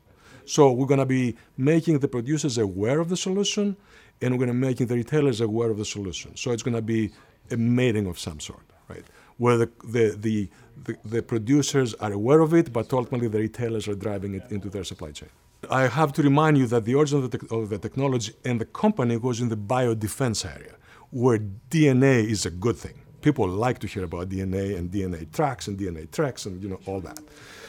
So 0.45 0.73
we're 0.73 0.87
going 0.87 0.99
to 0.99 1.07
be 1.07 1.37
making 1.57 2.01
the 2.01 2.09
producers 2.09 2.59
aware 2.59 2.99
of 2.99 3.09
the 3.09 3.17
solution, 3.17 3.77
and 4.21 4.33
we're 4.33 4.39
going 4.39 4.49
to 4.49 4.55
making 4.55 4.89
the 4.89 4.97
retailers 4.97 5.41
aware 5.41 5.71
of 5.71 5.79
the 5.79 5.85
solution. 5.85 6.35
So 6.37 6.51
it's 6.51 6.63
going 6.63 6.75
to 6.75 6.83
be 6.83 7.13
a 7.51 7.57
mating 7.57 8.07
of 8.07 8.19
some 8.19 8.41
sort, 8.41 8.65
right? 8.89 9.05
Where 9.37 9.57
the, 9.57 9.71
the, 9.85 10.17
the, 10.19 10.49
the, 10.85 10.97
the 11.05 11.23
producers 11.23 11.95
are 11.95 12.13
aware 12.13 12.41
of 12.41 12.55
it, 12.55 12.73
but 12.73 12.93
ultimately 12.93 13.29
the 13.29 13.39
retailers 13.39 13.87
are 13.87 13.95
driving 13.95 14.35
it 14.35 14.51
into 14.51 14.69
their 14.69 14.85
supply 14.85 15.13
chain. 15.13 15.29
I 15.71 15.87
have 15.89 16.13
to 16.15 16.23
remind 16.23 16.59
you 16.59 16.67
that 16.67 16.85
the 16.85 16.95
origin 16.95 17.23
of 17.23 17.31
the, 17.31 17.39
te- 17.39 17.47
of 17.51 17.71
the 17.71 17.79
technology 17.79 18.33
and 18.45 18.61
the 18.61 18.65
company 18.65 19.17
was 19.17 19.41
in 19.41 19.49
the 19.49 19.57
biodefense 19.57 20.45
area, 20.45 20.75
where 21.11 21.39
DNA 21.71 22.25
is 22.25 22.47
a 22.47 22.51
good 22.51 22.77
thing 22.77 23.03
people 23.23 23.49
like 23.49 23.79
to 23.79 23.87
hear 23.87 24.05
about 24.05 24.29
DNA 24.29 24.77
and 24.77 24.91
DNATrax 24.91 25.69
and 25.69 25.79
DNATrax 25.79 26.47
and 26.47 26.63
you 26.63 26.69
know 26.69 26.81
all 26.87 27.01
that. 27.01 27.21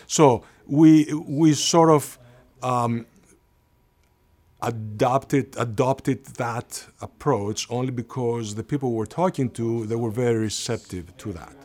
So 0.07 0.43
we 0.67 1.13
we 1.13 1.53
sort 1.53 1.89
of 1.89 2.19
um, 2.61 3.05
adopted 4.61 5.55
adopted 5.57 6.25
that 6.43 6.85
approach 7.01 7.67
only 7.69 7.91
because 7.91 8.55
the 8.55 8.63
people 8.63 8.91
we're 8.91 9.05
talking 9.05 9.49
to 9.51 9.85
they 9.85 9.95
were 9.95 10.11
very 10.11 10.39
receptive 10.39 11.15
to 11.17 11.31
that. 11.33 11.55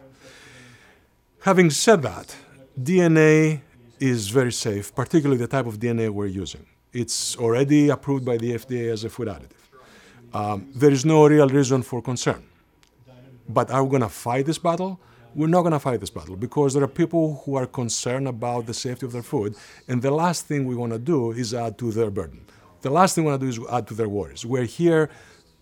Having 1.40 1.70
said 1.70 2.02
that, 2.02 2.36
DNA 2.80 3.62
is 4.00 4.28
very 4.28 4.52
safe, 4.52 4.94
particularly 4.94 5.38
the 5.38 5.46
type 5.46 5.66
of 5.66 5.78
DNA 5.78 6.10
we're 6.10 6.26
using. 6.26 6.64
It's 6.92 7.36
already 7.36 7.90
approved 7.90 8.24
by 8.24 8.36
the 8.38 8.52
FDA 8.52 8.92
as 8.92 9.04
a 9.04 9.10
food 9.10 9.28
additive. 9.28 9.52
Um, 10.32 10.68
there 10.74 10.90
is 10.90 11.04
no 11.04 11.26
real 11.26 11.48
reason 11.48 11.82
for 11.82 12.02
concern 12.02 12.42
But 13.48 13.70
are 13.70 13.82
we 13.82 13.90
going 13.90 14.02
to 14.02 14.10
fight 14.10 14.44
this 14.46 14.58
battle? 14.58 15.00
We're 15.34 15.46
not 15.46 15.62
going 15.62 15.72
to 15.72 15.78
fight 15.78 16.00
this 16.00 16.10
battle 16.10 16.36
because 16.36 16.74
there 16.74 16.82
are 16.82 16.88
people 16.88 17.42
who 17.44 17.54
are 17.56 17.66
concerned 17.66 18.28
about 18.28 18.66
the 18.66 18.74
safety 18.74 19.06
of 19.06 19.12
their 19.12 19.22
food, 19.22 19.54
and 19.86 20.02
the 20.02 20.10
last 20.10 20.46
thing 20.46 20.66
we 20.66 20.74
want 20.74 20.92
to 20.92 20.98
do 20.98 21.32
is 21.32 21.54
add 21.54 21.78
to 21.78 21.92
their 21.92 22.10
burden. 22.10 22.44
The 22.82 22.90
last 22.90 23.14
thing 23.14 23.24
we 23.24 23.30
want 23.30 23.40
to 23.40 23.50
do 23.50 23.62
is 23.62 23.68
add 23.70 23.86
to 23.88 23.94
their 23.94 24.08
worries. 24.08 24.44
We're 24.44 24.64
here 24.64 25.10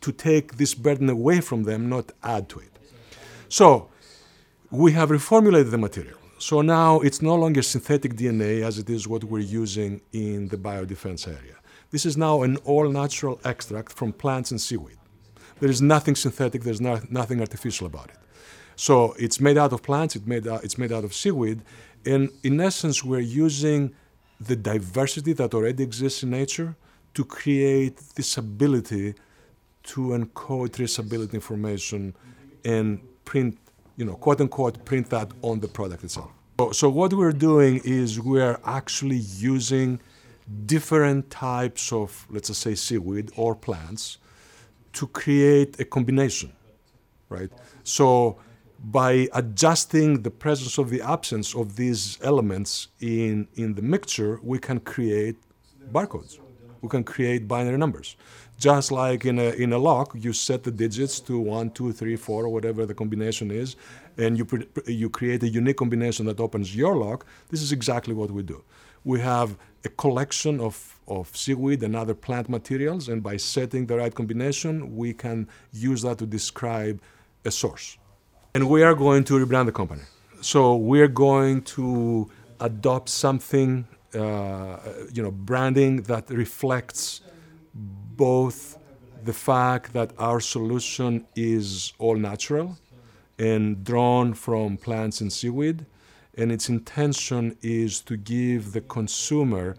to 0.01 0.13
take 0.13 0.57
this 0.57 0.75
burden 0.75 1.09
away 1.09 1.41
from 1.41 1.65
them, 1.65 1.89
not 1.89 2.13
add 2.23 2.49
to 2.51 2.61
it. 2.61 2.73
So 3.49 3.89
we 4.71 4.93
have 4.93 5.11
reformulated 5.11 5.71
the 5.71 5.79
material. 5.79 6.19
So 6.39 6.61
now 6.61 7.01
it's 7.01 7.23
no 7.23 7.35
longer 7.35 7.63
synthetic 7.63 8.15
DNA 8.15 8.63
as 8.63 8.79
it 8.79 8.91
is 8.91 9.09
what 9.09 9.25
we're 9.25 9.39
using 9.39 10.03
in 10.13 10.49
the 10.49 10.59
biodefense 10.59 11.27
area. 11.27 11.57
This 11.91 12.05
is 12.05 12.17
now 12.17 12.43
an 12.43 12.57
all 12.59 12.89
natural 12.91 13.41
extract 13.45 13.93
from 13.93 14.13
plants 14.13 14.51
and 14.51 14.61
seaweed. 14.61 14.99
There 15.61 15.71
is 15.71 15.81
nothing 15.81 16.15
synthetic, 16.15 16.63
there's 16.63 16.81
not, 16.81 17.11
nothing 17.11 17.41
artificial 17.41 17.87
about 17.87 18.11
it. 18.11 18.19
So 18.77 19.15
it's 19.19 19.41
made 19.41 19.57
out 19.57 19.73
of 19.73 19.83
plants, 19.83 20.15
it's 20.15 20.27
made, 20.27 20.47
out, 20.47 20.63
it's 20.63 20.77
made 20.77 20.93
out 20.93 21.05
of 21.05 21.15
seaweed, 21.15 21.63
and 22.05 22.31
in 22.43 22.61
essence, 22.61 23.03
we're 23.03 23.21
using 23.21 23.95
the 24.39 24.55
diversity 24.55 25.33
that 25.33 25.55
already 25.55 25.83
exists 25.83 26.23
in 26.23 26.31
nature 26.31 26.77
to 27.15 27.25
create 27.25 27.97
this 28.15 28.37
ability 28.37 29.15
to 29.85 30.01
encode 30.09 30.71
traceability 30.71 31.33
information 31.33 32.15
and 32.65 33.01
print, 33.25 33.57
you 33.97 34.05
know, 34.05 34.15
quote 34.15 34.41
unquote, 34.41 34.85
print 34.85 35.11
that 35.11 35.31
on 35.43 35.61
the 35.61 35.69
product 35.69 36.05
itself. 36.05 36.31
So, 36.59 36.73
so 36.73 36.89
what 36.89 37.13
we're 37.13 37.33
doing 37.33 37.81
is 37.85 38.21
we're 38.21 38.59
actually 38.65 39.17
using 39.17 40.01
different 40.67 41.31
types 41.31 41.93
of, 41.93 42.27
let's 42.31 42.49
just 42.49 42.61
say, 42.61 42.75
seaweed 42.75 43.31
or 43.37 43.55
plants 43.55 44.19
to 44.95 45.07
create 45.09 45.79
a 45.81 45.85
combination, 45.85 46.53
right? 47.29 47.51
So 47.85 48.39
by 48.85 49.29
adjusting 49.33 50.23
the 50.23 50.31
presence 50.31 50.79
of 50.79 50.91
the 50.91 51.03
absence 51.03 51.55
of 51.55 51.77
these 51.77 52.19
elements 52.23 52.89
in, 53.01 53.49
in 53.57 53.75
the 53.75 53.83
mixture, 53.83 54.39
we 54.43 54.59
can 54.59 54.81
create 54.81 55.37
barcodes. 55.93 56.39
We 56.83 56.89
can 56.89 57.05
create 57.05 57.49
binary 57.49 57.79
numbers. 57.79 58.17
Just 58.59 58.91
like 58.91 59.27
in 59.27 59.39
a, 59.39 59.51
in 59.51 59.73
a 59.73 59.79
lock, 59.79 60.13
you 60.15 60.33
set 60.33 60.63
the 60.63 60.71
digits 60.71 61.21
to 61.21 61.39
one, 61.39 61.71
two, 61.71 61.93
three, 61.93 62.17
four, 62.17 62.45
or 62.45 62.49
whatever 62.49 62.87
the 62.87 62.95
combination 62.95 63.51
is, 63.51 63.77
and 64.17 64.39
you, 64.39 64.47
you 64.87 65.11
create 65.11 65.43
a 65.43 65.49
unique 65.49 65.77
combination 65.77 66.25
that 66.27 66.41
opens 66.41 66.75
your 66.75 66.97
lock. 66.97 67.27
This 67.51 67.61
is 67.61 67.71
exactly 67.71 68.15
what 68.15 68.31
we 68.31 68.43
do. 68.43 68.65
We 69.05 69.21
have 69.21 69.57
a 69.85 69.91
collection 69.91 70.59
of, 70.59 70.99
of 71.07 71.37
seaweed 71.37 71.83
and 71.83 71.95
other 71.95 72.15
plant 72.15 72.49
materials, 72.49 73.09
and 73.09 73.23
by 73.23 73.37
setting 73.37 73.87
the 73.87 73.99
right 73.99 74.15
combination, 74.15 74.97
we 74.97 75.13
can 75.13 75.49
use 75.73 76.01
that 76.03 76.17
to 76.19 76.27
describe 76.27 77.01
a 77.45 77.51
source. 77.51 77.99
And 78.55 78.71
we 78.71 78.83
are 78.83 78.95
going 78.95 79.25
to 79.25 79.35
rebrand 79.35 79.67
the 79.67 79.73
company. 79.73 80.03
So 80.41 80.77
we're 80.77 81.09
going 81.09 81.63
to 81.63 82.31
adopt 82.61 83.11
something, 83.11 83.87
uh, 84.15 84.79
you 85.13 85.23
know, 85.23 85.31
branding 85.31 86.03
that 86.03 86.31
reflects 86.31 87.21
both 88.17 88.79
the 89.25 89.33
fact 89.33 89.93
that 89.93 90.13
our 90.19 90.41
solution 90.41 91.27
is 91.35 91.93
all 91.99 92.17
natural 92.17 92.77
and 93.39 93.85
drawn 93.85 94.35
from 94.35 94.77
plants 94.77 95.21
and 95.21 95.33
seaweed, 95.33 95.85
and 96.39 96.53
its 96.53 96.69
intention 96.69 97.57
is 97.63 98.01
to 98.01 98.17
give 98.17 98.73
the 98.73 98.81
consumer 98.83 99.77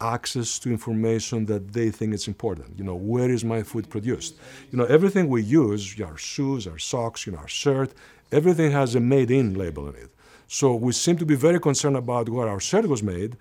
access 0.00 0.58
to 0.58 0.70
information 0.70 1.46
that 1.46 1.72
they 1.72 1.90
think 1.90 2.14
is 2.14 2.26
important. 2.26 2.78
You 2.78 2.84
know, 2.84 2.94
where 2.94 3.30
is 3.30 3.44
my 3.44 3.62
food 3.62 3.88
produced? 3.90 4.36
You 4.70 4.78
know, 4.78 4.84
everything 4.84 5.28
we 5.28 5.42
use, 5.42 6.00
our 6.00 6.16
shoes, 6.16 6.66
our 6.66 6.78
socks, 6.78 7.26
you 7.26 7.32
know, 7.32 7.38
our 7.38 7.48
shirt, 7.48 7.92
everything 8.32 8.70
has 8.70 8.94
a 8.94 9.00
made 9.00 9.30
in 9.30 9.54
label 9.54 9.88
in 9.88 9.94
it. 9.96 10.10
So 10.46 10.74
we 10.74 10.92
seem 10.92 11.16
to 11.18 11.26
be 11.26 11.36
very 11.36 11.60
concerned 11.60 11.96
about 11.96 12.28
where 12.28 12.48
our 12.48 12.60
shirt 12.60 12.86
was 12.88 13.02
made, 13.02 13.36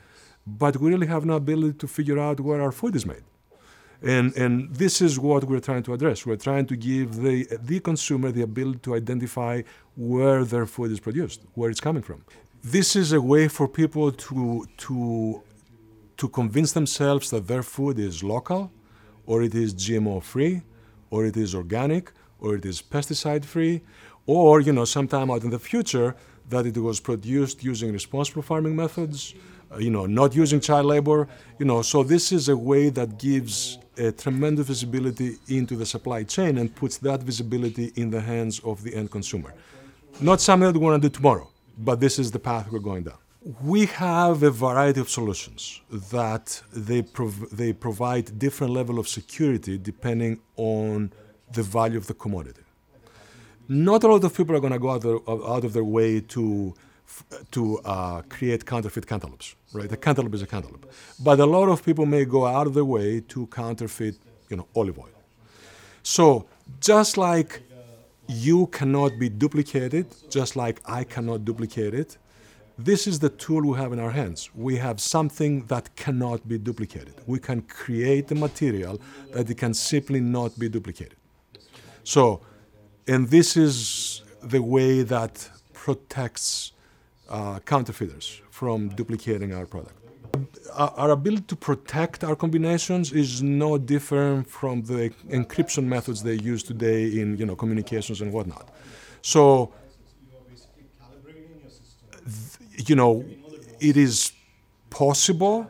but 0.45 0.77
we 0.77 0.89
really 0.89 1.07
have 1.07 1.25
no 1.25 1.35
ability 1.35 1.77
to 1.79 1.87
figure 1.87 2.19
out 2.19 2.39
where 2.39 2.61
our 2.61 2.71
food 2.71 2.95
is 2.95 3.05
made. 3.05 3.23
And, 4.01 4.35
and 4.37 4.73
this 4.73 5.01
is 5.01 5.19
what 5.19 5.43
we're 5.43 5.59
trying 5.59 5.83
to 5.83 5.93
address. 5.93 6.25
We're 6.25 6.37
trying 6.37 6.67
to 6.67 6.75
give 6.75 7.17
the, 7.17 7.47
the 7.61 7.79
consumer 7.81 8.31
the 8.31 8.43
ability 8.43 8.79
to 8.83 8.95
identify 8.95 9.63
where 9.97 10.45
their 10.45 10.65
food 10.65 10.91
is 10.91 10.99
produced, 10.99 11.41
where 11.55 11.69
it's 11.69 11.81
coming 11.81 12.03
from. 12.03 12.23
This 12.63 12.95
is 12.95 13.11
a 13.11 13.21
way 13.21 13.47
for 13.47 13.67
people 13.67 14.11
to, 14.11 14.65
to, 14.77 15.43
to 16.17 16.29
convince 16.29 16.71
themselves 16.71 17.29
that 17.31 17.47
their 17.47 17.63
food 17.63 17.99
is 17.99 18.23
local, 18.23 18.71
or 19.25 19.43
it 19.43 19.53
is 19.53 19.73
GMO 19.73 20.23
free, 20.23 20.61
or 21.09 21.25
it 21.25 21.35
is 21.35 21.53
organic, 21.53 22.11
or 22.39 22.55
it 22.55 22.65
is 22.65 22.81
pesticide 22.81 23.43
free, 23.43 23.81
or 24.25 24.61
you 24.61 24.71
know, 24.71 24.85
sometime 24.85 25.29
out 25.29 25.43
in 25.43 25.49
the 25.49 25.59
future 25.59 26.15
that 26.49 26.65
it 26.65 26.77
was 26.77 26.99
produced 26.99 27.63
using 27.63 27.91
responsible 27.91 28.41
farming 28.41 28.75
methods, 28.75 29.35
uh, 29.71 29.77
you 29.77 29.89
know, 29.89 30.05
not 30.05 30.35
using 30.35 30.59
child 30.59 30.85
labor, 30.85 31.27
you 31.59 31.65
know. 31.65 31.81
So 31.81 32.03
this 32.03 32.31
is 32.31 32.49
a 32.49 32.57
way 32.57 32.89
that 32.89 33.19
gives 33.19 33.77
a 33.99 34.11
tremendous 34.11 34.67
visibility 34.67 35.37
into 35.47 35.75
the 35.75 35.85
supply 35.85 36.23
chain 36.23 36.57
and 36.57 36.73
puts 36.73 36.97
that 36.97 37.21
visibility 37.21 37.91
in 37.95 38.09
the 38.09 38.21
hands 38.21 38.59
of 38.61 38.81
the 38.83 38.95
end 38.95 39.11
consumer. 39.11 39.53
Not 40.21 40.41
something 40.41 40.67
that 40.71 40.79
we 40.79 40.83
want 40.85 41.01
to 41.01 41.09
do 41.09 41.13
tomorrow, 41.13 41.47
but 41.77 41.99
this 41.99 42.17
is 42.17 42.31
the 42.31 42.39
path 42.39 42.71
we're 42.71 42.79
going 42.79 43.03
down. 43.03 43.17
We 43.63 43.85
have 43.85 44.43
a 44.43 44.51
variety 44.51 44.99
of 44.99 45.09
solutions 45.09 45.81
that 46.11 46.61
they, 46.73 47.01
prov- 47.01 47.49
they 47.55 47.71
provide 47.73 48.37
different 48.37 48.73
level 48.73 48.99
of 48.99 49.07
security 49.07 49.77
depending 49.77 50.39
on 50.57 51.11
the 51.53 51.63
value 51.63 51.97
of 51.97 52.07
the 52.07 52.13
commodity. 52.13 52.61
Not 53.67 54.03
a 54.03 54.07
lot 54.07 54.23
of 54.23 54.35
people 54.35 54.55
are 54.55 54.59
going 54.59 54.73
to 54.73 54.79
go 54.79 54.89
out, 54.89 55.05
out 55.55 55.63
of 55.63 55.73
their 55.73 55.83
way 55.83 56.21
to 56.21 56.73
to 57.51 57.79
uh, 57.79 58.21
create 58.23 58.65
counterfeit 58.65 59.05
cantaloupes, 59.07 59.55
right? 59.73 59.91
A 59.91 59.97
cantaloupe 59.97 60.33
is 60.35 60.41
a 60.41 60.47
cantaloupe. 60.47 60.91
But 61.19 61.39
a 61.39 61.45
lot 61.45 61.69
of 61.69 61.83
people 61.83 62.05
may 62.05 62.25
go 62.25 62.45
out 62.45 62.67
of 62.67 62.73
their 62.73 62.85
way 62.85 63.21
to 63.29 63.47
counterfeit, 63.47 64.15
you 64.49 64.57
know, 64.57 64.67
olive 64.75 64.99
oil. 64.99 65.09
So 66.03 66.45
just 66.79 67.17
like 67.17 67.61
you 68.27 68.67
cannot 68.67 69.19
be 69.19 69.29
duplicated, 69.29 70.07
just 70.29 70.55
like 70.55 70.81
I 70.85 71.03
cannot 71.03 71.45
duplicate 71.45 71.93
it, 71.93 72.17
this 72.77 73.07
is 73.07 73.19
the 73.19 73.29
tool 73.29 73.61
we 73.61 73.77
have 73.77 73.91
in 73.91 73.99
our 73.99 74.11
hands. 74.11 74.49
We 74.55 74.77
have 74.77 75.01
something 75.01 75.65
that 75.65 75.93
cannot 75.97 76.47
be 76.47 76.57
duplicated. 76.57 77.13
We 77.27 77.39
can 77.39 77.61
create 77.63 78.31
a 78.31 78.35
material 78.35 79.01
that 79.33 79.49
it 79.49 79.57
can 79.57 79.73
simply 79.73 80.21
not 80.21 80.57
be 80.57 80.69
duplicated. 80.69 81.17
So, 82.03 82.41
and 83.05 83.27
this 83.27 83.57
is 83.57 84.21
the 84.41 84.61
way 84.61 85.01
that 85.01 85.49
protects 85.73 86.71
uh, 87.29 87.59
counterfeiters 87.59 88.41
from 88.49 88.89
duplicating 88.89 89.53
our 89.53 89.65
product. 89.65 89.93
Our 90.75 91.11
ability 91.11 91.45
to 91.47 91.55
protect 91.55 92.23
our 92.23 92.35
combinations 92.35 93.11
is 93.11 93.41
no 93.41 93.77
different 93.77 94.47
from 94.47 94.83
the 94.83 95.09
encryption 95.29 95.85
methods 95.85 96.23
they 96.23 96.35
use 96.35 96.63
today 96.63 97.19
in 97.19 97.37
you 97.37 97.45
know 97.45 97.55
communications 97.55 98.21
and 98.21 98.31
whatnot. 98.31 98.69
So, 99.21 99.73
you 102.87 102.95
know, 102.95 103.25
it 103.79 103.97
is 103.97 104.31
possible 104.89 105.69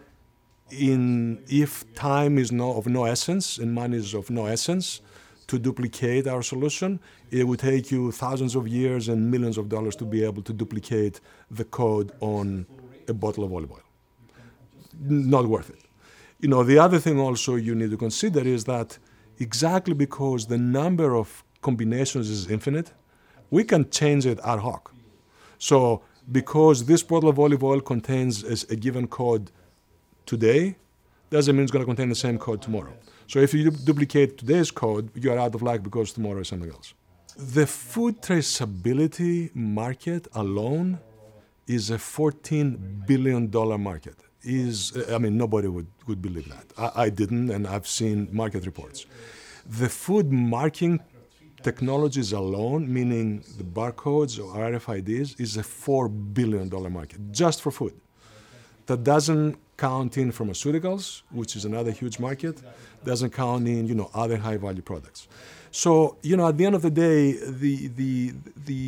in 0.70 1.44
if 1.48 1.72
time 1.96 2.38
is 2.38 2.52
no, 2.52 2.76
of 2.76 2.86
no 2.88 3.06
essence 3.06 3.58
and 3.58 3.74
money 3.74 3.98
is 3.98 4.14
of 4.14 4.30
no 4.30 4.46
essence 4.46 5.02
to 5.50 5.60
duplicate 5.60 6.28
our 6.28 6.42
solution, 6.42 7.00
it 7.32 7.44
would 7.48 7.60
take 7.60 7.92
you 7.92 8.12
thousands 8.12 8.56
of 8.56 8.68
years 8.68 9.10
and 9.10 9.30
millions 9.30 9.58
of 9.58 9.68
dollars 9.68 9.96
to 9.98 10.06
be 10.06 10.24
able 10.24 10.42
to 10.44 10.54
duplicate 10.54 11.20
the 11.52 11.66
code 11.66 12.12
on 12.20 12.66
a 13.08 13.14
bottle 13.14 13.44
of 13.44 13.52
olive 13.52 13.72
oil. 13.72 13.86
Not 15.00 15.48
worth 15.48 15.70
it. 15.70 15.82
You 16.40 16.50
know, 16.50 16.64
the 16.64 16.80
other 16.80 17.00
thing 17.00 17.20
also 17.20 17.56
you 17.56 17.76
need 17.76 17.92
to 17.92 17.98
consider 17.98 18.42
is 18.42 18.64
that 18.66 18.98
exactly 19.40 19.94
because 19.94 20.48
the 20.48 20.58
number 20.58 21.16
of 21.16 21.44
combinations 21.62 22.30
is 22.30 22.50
infinite, 22.50 22.94
we 23.50 23.64
can 23.64 23.90
change 23.90 24.26
it 24.26 24.40
ad 24.46 24.60
hoc. 24.60 24.94
So, 25.58 26.04
because 26.32 26.86
this 26.86 27.02
bottle 27.02 27.30
of 27.30 27.40
olive 27.40 27.64
oil 27.64 27.82
contains 27.82 28.44
a 28.70 28.76
given 28.76 29.08
code 29.08 29.52
today, 30.26 30.76
doesn't 31.30 31.56
mean 31.56 31.64
it's 31.64 31.72
going 31.72 31.84
to 31.84 31.86
contain 31.86 32.10
the 32.10 32.16
same 32.16 32.38
code 32.38 32.62
tomorrow. 32.62 32.94
So 33.28 33.40
if 33.40 33.54
you 33.54 33.70
duplicate 33.70 34.38
today's 34.38 34.72
code, 34.72 35.12
you 35.16 35.32
are 35.32 35.38
out 35.38 35.54
of 35.56 35.62
luck 35.62 35.84
because 35.84 36.14
tomorrow 36.14 36.42
is 36.42 36.48
something 36.48 36.72
else. 36.72 36.94
The 37.38 37.68
food 37.68 38.22
traceability 38.22 39.56
market 39.56 40.28
alone 40.34 41.00
is 41.68 41.92
a 41.92 41.98
$14 41.98 43.06
billion 43.06 43.52
market. 43.82 44.16
Is 44.42 44.98
I 45.12 45.18
mean 45.18 45.38
nobody 45.38 45.68
would, 45.68 45.88
would 46.08 46.22
believe 46.22 46.48
that. 46.50 46.66
I, 46.78 47.04
I 47.04 47.10
didn't, 47.10 47.52
and 47.52 47.68
I've 47.68 47.88
seen 47.88 48.30
market 48.32 48.66
reports. 48.66 49.06
The 49.66 49.90
food 49.90 50.32
marking 50.32 51.02
technologies 51.62 52.32
alone, 52.32 52.92
meaning 52.92 53.44
the 53.58 53.64
barcodes 53.64 54.40
or 54.40 54.56
RFIDs, 54.56 55.40
is 55.40 55.58
a 55.58 55.62
$4 55.62 56.34
billion 56.34 56.70
market 56.92 57.20
just 57.32 57.62
for 57.62 57.72
food. 57.72 57.94
That 58.90 59.04
doesn't 59.04 59.58
count 59.78 60.18
in 60.18 60.28
pharmaceuticals, 60.32 61.22
which 61.40 61.56
is 61.56 61.64
another 61.72 61.92
huge 62.02 62.18
market, 62.28 62.56
doesn't 63.12 63.32
count 63.44 63.68
in 63.68 63.88
you 63.88 63.96
know 64.00 64.10
other 64.24 64.38
high 64.48 64.60
value 64.68 64.86
products. 64.92 65.22
So 65.72 65.92
you 66.30 66.36
know 66.38 66.48
at 66.52 66.56
the 66.60 66.66
end 66.68 66.76
of 66.80 66.84
the 66.88 66.96
day, 67.08 67.22
the 67.64 67.76
the 68.02 68.34
the 68.72 68.84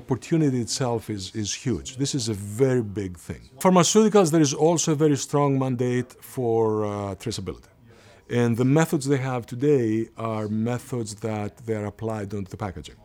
opportunity 0.00 0.60
itself 0.66 1.02
is 1.16 1.24
is 1.42 1.50
huge. 1.64 1.88
This 2.02 2.12
is 2.18 2.24
a 2.28 2.36
very 2.64 2.84
big 3.02 3.12
thing. 3.28 3.42
Pharmaceuticals, 3.66 4.30
there 4.34 4.46
is 4.48 4.54
also 4.66 4.88
a 4.92 4.98
very 5.04 5.18
strong 5.26 5.58
mandate 5.64 6.10
for 6.34 6.84
uh, 6.84 6.90
traceability. 7.22 7.72
And 8.40 8.56
the 8.56 8.64
methods 8.64 9.04
they 9.12 9.18
have 9.18 9.42
today 9.44 10.08
are 10.16 10.48
methods 10.48 11.10
that 11.16 11.50
they're 11.66 11.88
applied 11.94 12.32
onto 12.32 12.50
the 12.50 12.56
packaging. 12.56 12.96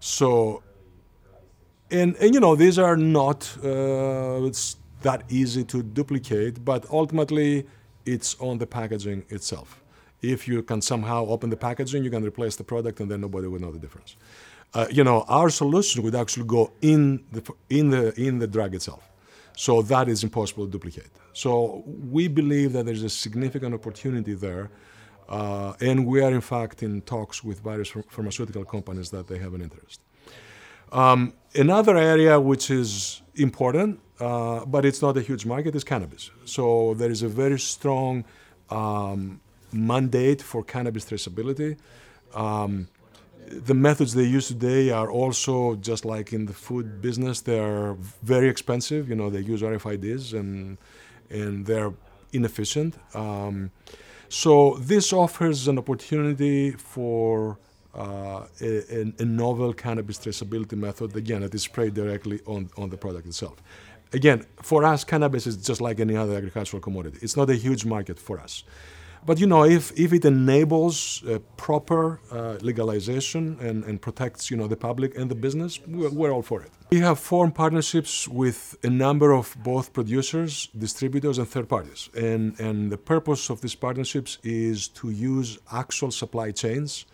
So, 0.00 0.62
and, 1.92 2.16
and 2.16 2.34
you 2.34 2.40
know, 2.40 2.56
these 2.56 2.76
are 2.76 2.96
not 2.96 3.40
uh, 3.62 4.50
that 5.02 5.24
easy 5.28 5.64
to 5.64 5.82
duplicate, 5.82 6.64
but 6.64 6.86
ultimately 6.90 7.66
it's 8.04 8.36
on 8.40 8.58
the 8.58 8.66
packaging 8.66 9.24
itself. 9.28 9.82
If 10.20 10.46
you 10.46 10.62
can 10.62 10.80
somehow 10.80 11.26
open 11.26 11.50
the 11.50 11.56
packaging, 11.56 12.04
you 12.04 12.10
can 12.10 12.24
replace 12.24 12.56
the 12.56 12.64
product 12.64 13.00
and 13.00 13.10
then 13.10 13.20
nobody 13.20 13.48
will 13.48 13.60
know 13.60 13.72
the 13.72 13.78
difference. 13.78 14.16
Uh, 14.74 14.86
you 14.90 15.04
know, 15.04 15.24
our 15.28 15.50
solution 15.50 16.02
would 16.02 16.14
actually 16.14 16.46
go 16.46 16.72
in 16.80 17.24
the, 17.32 17.42
in 17.68 17.90
the, 17.90 18.14
in 18.20 18.38
the 18.38 18.46
drug 18.46 18.74
itself. 18.74 19.10
So 19.56 19.82
that 19.82 20.08
is 20.08 20.24
impossible 20.24 20.64
to 20.66 20.72
duplicate. 20.72 21.10
So 21.34 21.82
we 21.86 22.28
believe 22.28 22.72
that 22.72 22.86
there's 22.86 23.02
a 23.02 23.10
significant 23.10 23.74
opportunity 23.74 24.34
there. 24.34 24.70
Uh, 25.28 25.74
and 25.80 26.06
we 26.06 26.22
are, 26.22 26.30
in 26.30 26.40
fact, 26.40 26.82
in 26.82 27.00
talks 27.02 27.44
with 27.44 27.60
various 27.60 27.90
pharmaceutical 28.08 28.64
companies 28.64 29.10
that 29.10 29.26
they 29.28 29.38
have 29.38 29.54
an 29.54 29.62
interest. 29.62 30.00
Um, 30.90 31.32
another 31.54 31.96
area 31.96 32.38
which 32.38 32.70
is 32.70 33.22
important, 33.36 34.00
uh, 34.22 34.64
but 34.66 34.84
it's 34.84 35.02
not 35.02 35.16
a 35.16 35.20
huge 35.20 35.44
market, 35.44 35.74
is 35.74 35.84
cannabis. 35.84 36.30
So 36.44 36.94
there 36.94 37.10
is 37.10 37.22
a 37.22 37.28
very 37.28 37.58
strong 37.58 38.24
um, 38.70 39.40
mandate 39.72 40.40
for 40.42 40.62
cannabis 40.62 41.04
traceability. 41.04 41.76
Um, 42.32 42.88
the 43.70 43.74
methods 43.74 44.14
they 44.14 44.28
use 44.38 44.46
today 44.46 44.90
are 44.90 45.10
also 45.10 45.74
just 45.74 46.04
like 46.04 46.32
in 46.32 46.46
the 46.46 46.52
food 46.52 47.02
business. 47.02 47.40
They 47.40 47.58
are 47.58 47.94
very 48.22 48.48
expensive. 48.48 49.08
You 49.08 49.16
know, 49.16 49.28
they 49.28 49.40
use 49.40 49.60
RFIDs 49.60 50.24
and 50.38 50.78
and 51.28 51.66
they're 51.66 51.92
inefficient. 52.32 52.92
Um, 53.14 53.70
so 54.28 54.76
this 54.92 55.12
offers 55.12 55.68
an 55.68 55.78
opportunity 55.78 56.70
for 56.70 57.58
uh, 57.94 58.46
a, 58.60 59.12
a, 59.18 59.24
novel 59.24 59.72
cannabis 59.74 60.18
traceability 60.18 60.76
method. 60.86 61.14
Again, 61.14 61.42
that 61.42 61.54
is 61.54 61.62
sprayed 61.62 61.92
directly 61.92 62.40
on, 62.46 62.70
on 62.78 62.88
the 62.88 62.96
product 62.96 63.26
itself. 63.26 63.56
Again, 64.12 64.46
for 64.60 64.84
us, 64.84 65.04
cannabis 65.04 65.46
is 65.46 65.56
just 65.56 65.80
like 65.80 65.98
any 66.00 66.16
other 66.16 66.36
agricultural 66.36 66.80
commodity. 66.80 67.18
It's 67.22 67.36
not 67.36 67.48
a 67.48 67.54
huge 67.54 67.84
market 67.84 68.18
for 68.18 68.38
us. 68.38 68.64
But 69.24 69.38
you 69.38 69.46
know, 69.46 69.64
if, 69.64 69.92
if 69.96 70.12
it 70.12 70.24
enables 70.24 71.22
proper 71.56 72.20
uh, 72.32 72.58
legalization 72.60 73.56
and, 73.60 73.84
and 73.84 74.02
protects 74.02 74.50
you 74.50 74.56
know 74.56 74.66
the 74.66 74.76
public 74.76 75.16
and 75.16 75.30
the 75.30 75.36
business, 75.36 75.78
we're, 75.86 76.10
we're, 76.10 76.32
all 76.32 76.42
for 76.42 76.60
it. 76.62 76.72
We 76.90 76.98
have 76.98 77.20
formed 77.20 77.54
partnerships 77.54 78.26
with 78.26 78.76
a 78.82 78.90
number 78.90 79.30
of 79.32 79.56
both 79.62 79.92
producers, 79.92 80.68
distributors, 80.76 81.38
and 81.38 81.46
third 81.46 81.68
parties. 81.68 82.10
And, 82.16 82.58
and 82.58 82.90
the 82.90 82.98
purpose 82.98 83.48
of 83.48 83.60
these 83.60 83.76
partnerships 83.76 84.38
is 84.42 84.88
to 84.88 85.10
use 85.10 85.58
actual 85.70 86.10
supply 86.10 86.50
chains 86.50 87.06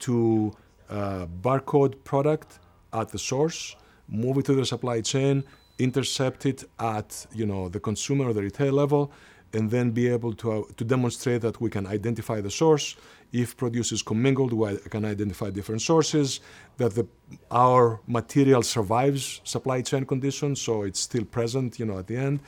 to 0.00 0.52
uh, 0.90 1.26
barcode 1.42 2.02
product 2.02 2.58
at 2.92 3.10
the 3.10 3.18
source, 3.18 3.76
move 4.08 4.38
it 4.38 4.46
to 4.46 4.54
the 4.54 4.66
supply 4.66 5.00
chain, 5.00 5.44
intercept 5.78 6.46
it 6.46 6.64
at 6.78 7.26
you 7.32 7.46
know 7.46 7.68
the 7.68 7.80
consumer 7.80 8.26
or 8.28 8.32
the 8.32 8.42
retail 8.42 8.72
level, 8.72 9.12
and 9.52 9.70
then 9.70 9.90
be 9.90 10.08
able 10.08 10.32
to, 10.34 10.52
uh, 10.52 10.62
to 10.76 10.84
demonstrate 10.84 11.40
that 11.40 11.60
we 11.60 11.70
can 11.70 11.86
identify 11.86 12.40
the 12.40 12.50
source. 12.50 12.96
If 13.32 13.56
produce 13.56 13.92
is 13.92 14.02
commingled, 14.02 14.52
we 14.52 14.76
can 14.90 15.04
identify 15.04 15.50
different 15.50 15.82
sources, 15.82 16.40
that 16.76 16.94
the, 16.94 17.06
our 17.50 18.00
material 18.06 18.62
survives 18.62 19.40
supply 19.44 19.82
chain 19.82 20.04
conditions, 20.04 20.60
so 20.60 20.82
it's 20.82 21.00
still 21.00 21.24
present, 21.24 21.78
you 21.78 21.86
know, 21.86 21.98
at 21.98 22.06
the 22.06 22.16
end, 22.16 22.40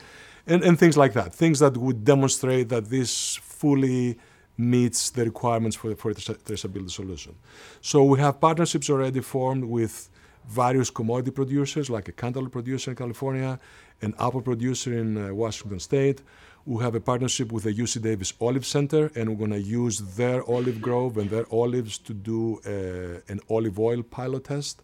and, 0.47 0.63
and 0.63 0.79
things 0.79 0.97
like 0.97 1.13
that. 1.13 1.33
Things 1.33 1.59
that 1.59 1.75
would 1.77 2.03
demonstrate 2.05 2.69
that 2.69 2.89
this 2.89 3.35
fully 3.37 4.17
meets 4.57 5.09
the 5.11 5.23
requirements 5.25 5.75
for, 5.75 5.95
for 5.95 6.13
traceability 6.13 6.91
solution. 6.91 7.35
So 7.81 8.03
we 8.03 8.19
have 8.19 8.39
partnerships 8.39 8.89
already 8.89 9.21
formed 9.21 9.65
with 9.65 10.09
various 10.49 10.89
commodity 10.89 11.31
producers, 11.31 11.89
like 11.89 12.07
a 12.07 12.11
cantaloupe 12.11 12.51
producer 12.51 12.91
in 12.91 12.97
California, 12.97 13.59
an 14.01 14.13
apple 14.19 14.41
producer 14.41 14.93
in 14.93 15.17
uh, 15.17 15.33
Washington 15.33 15.79
State. 15.79 16.21
We 16.65 16.83
have 16.83 16.95
a 16.95 16.99
partnership 16.99 17.51
with 17.51 17.63
the 17.63 17.73
UC 17.73 18.01
Davis 18.01 18.33
Olive 18.41 18.65
Center, 18.65 19.11
and 19.15 19.29
we're 19.29 19.47
going 19.47 19.51
to 19.51 19.61
use 19.61 19.99
their 20.17 20.43
olive 20.43 20.81
grove 20.81 21.17
and 21.17 21.29
their 21.29 21.45
olives 21.51 21.97
to 21.99 22.13
do 22.13 22.59
uh, 22.65 23.31
an 23.31 23.39
olive 23.49 23.79
oil 23.79 24.01
pilot 24.03 24.43
test. 24.45 24.81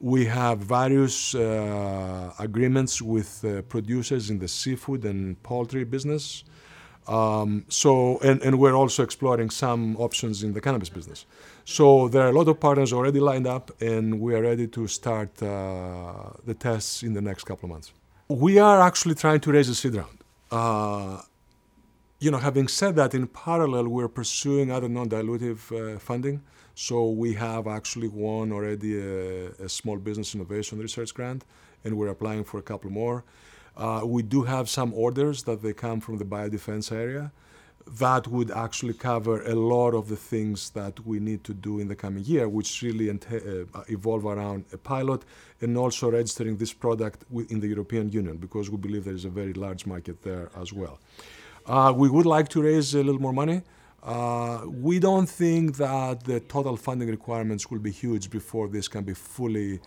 We 0.00 0.26
have 0.26 0.58
various 0.58 1.34
uh, 1.34 2.32
agreements 2.38 3.00
with 3.00 3.44
uh, 3.44 3.62
producers 3.62 4.30
in 4.30 4.38
the 4.38 4.48
seafood 4.48 5.04
and 5.04 5.40
poultry 5.42 5.84
business. 5.84 6.44
Um, 7.06 7.64
so, 7.68 8.18
and, 8.18 8.42
and 8.42 8.58
we're 8.58 8.74
also 8.74 9.02
exploring 9.02 9.50
some 9.50 9.96
options 9.96 10.42
in 10.42 10.54
the 10.54 10.60
cannabis 10.60 10.88
business. 10.88 11.26
So 11.64 12.08
there 12.08 12.22
are 12.22 12.28
a 12.28 12.32
lot 12.32 12.48
of 12.48 12.60
partners 12.60 12.92
already 12.92 13.20
lined 13.20 13.46
up, 13.46 13.70
and 13.80 14.20
we 14.20 14.34
are 14.34 14.42
ready 14.42 14.66
to 14.68 14.86
start 14.86 15.42
uh, 15.42 16.30
the 16.46 16.54
tests 16.54 17.02
in 17.02 17.14
the 17.14 17.20
next 17.20 17.44
couple 17.44 17.66
of 17.66 17.70
months. 17.70 17.92
We 18.28 18.58
are 18.58 18.80
actually 18.80 19.14
trying 19.14 19.40
to 19.40 19.52
raise 19.52 19.68
a 19.68 19.74
seed 19.74 19.94
round. 19.94 20.18
Uh, 20.50 21.20
you 22.20 22.30
know, 22.30 22.38
having 22.38 22.68
said 22.68 22.96
that, 22.96 23.14
in 23.14 23.26
parallel, 23.26 23.88
we're 23.88 24.08
pursuing 24.08 24.70
other 24.70 24.88
non-dilutive 24.88 25.60
uh, 25.72 25.98
funding. 25.98 26.42
So 26.74 27.10
we 27.10 27.34
have 27.34 27.66
actually 27.66 28.08
won 28.08 28.50
already 28.50 28.98
a, 28.98 29.48
a, 29.66 29.68
small 29.68 29.96
business 29.96 30.34
innovation 30.34 30.78
research 30.78 31.14
grant, 31.14 31.44
and 31.84 31.96
we're 31.96 32.08
applying 32.08 32.44
for 32.44 32.58
a 32.58 32.62
couple 32.62 32.90
more. 32.90 33.24
Uh, 33.76 34.02
we 34.04 34.22
do 34.22 34.42
have 34.42 34.68
some 34.68 34.92
orders 34.94 35.42
that 35.44 35.62
they 35.62 35.72
come 35.72 36.00
from 36.00 36.18
the 36.18 36.24
biodefense 36.24 36.92
area 36.92 37.32
that 37.86 38.26
would 38.28 38.50
actually 38.50 38.94
cover 38.94 39.42
a 39.44 39.54
lot 39.54 39.94
of 39.94 40.08
the 40.08 40.16
things 40.16 40.70
that 40.70 41.04
we 41.06 41.20
need 41.20 41.44
to 41.44 41.52
do 41.52 41.78
in 41.80 41.88
the 41.88 41.94
coming 41.94 42.24
year, 42.24 42.48
which 42.48 42.82
really 42.82 43.10
ent- 43.10 43.26
uh, 43.30 43.82
evolve 43.88 44.24
around 44.24 44.64
a 44.72 44.78
pilot 44.78 45.22
and 45.60 45.76
also 45.76 46.10
registering 46.10 46.56
this 46.56 46.72
product 46.72 47.24
in 47.50 47.60
the 47.60 47.68
European 47.68 48.08
Union 48.10 48.36
because 48.36 48.70
we 48.70 48.76
believe 48.76 49.04
there 49.04 49.14
is 49.14 49.24
a 49.24 49.30
very 49.30 49.52
large 49.52 49.86
market 49.86 50.22
there 50.22 50.50
as 50.56 50.72
well. 50.72 50.98
Uh, 51.66 51.92
we 51.94 52.08
would 52.08 52.26
like 52.26 52.48
to 52.48 52.62
raise 52.62 52.94
a 52.94 53.02
little 53.02 53.20
more 53.20 53.32
money. 53.32 53.62
Uh, 54.02 54.62
we 54.66 54.98
don't 54.98 55.28
think 55.28 55.76
that 55.76 56.24
the 56.24 56.40
total 56.40 56.76
funding 56.76 57.08
requirements 57.08 57.70
will 57.70 57.78
be 57.78 57.90
huge 57.90 58.30
before 58.30 58.68
this 58.68 58.86
can 58.86 59.02
be 59.02 59.14
fully 59.14 59.80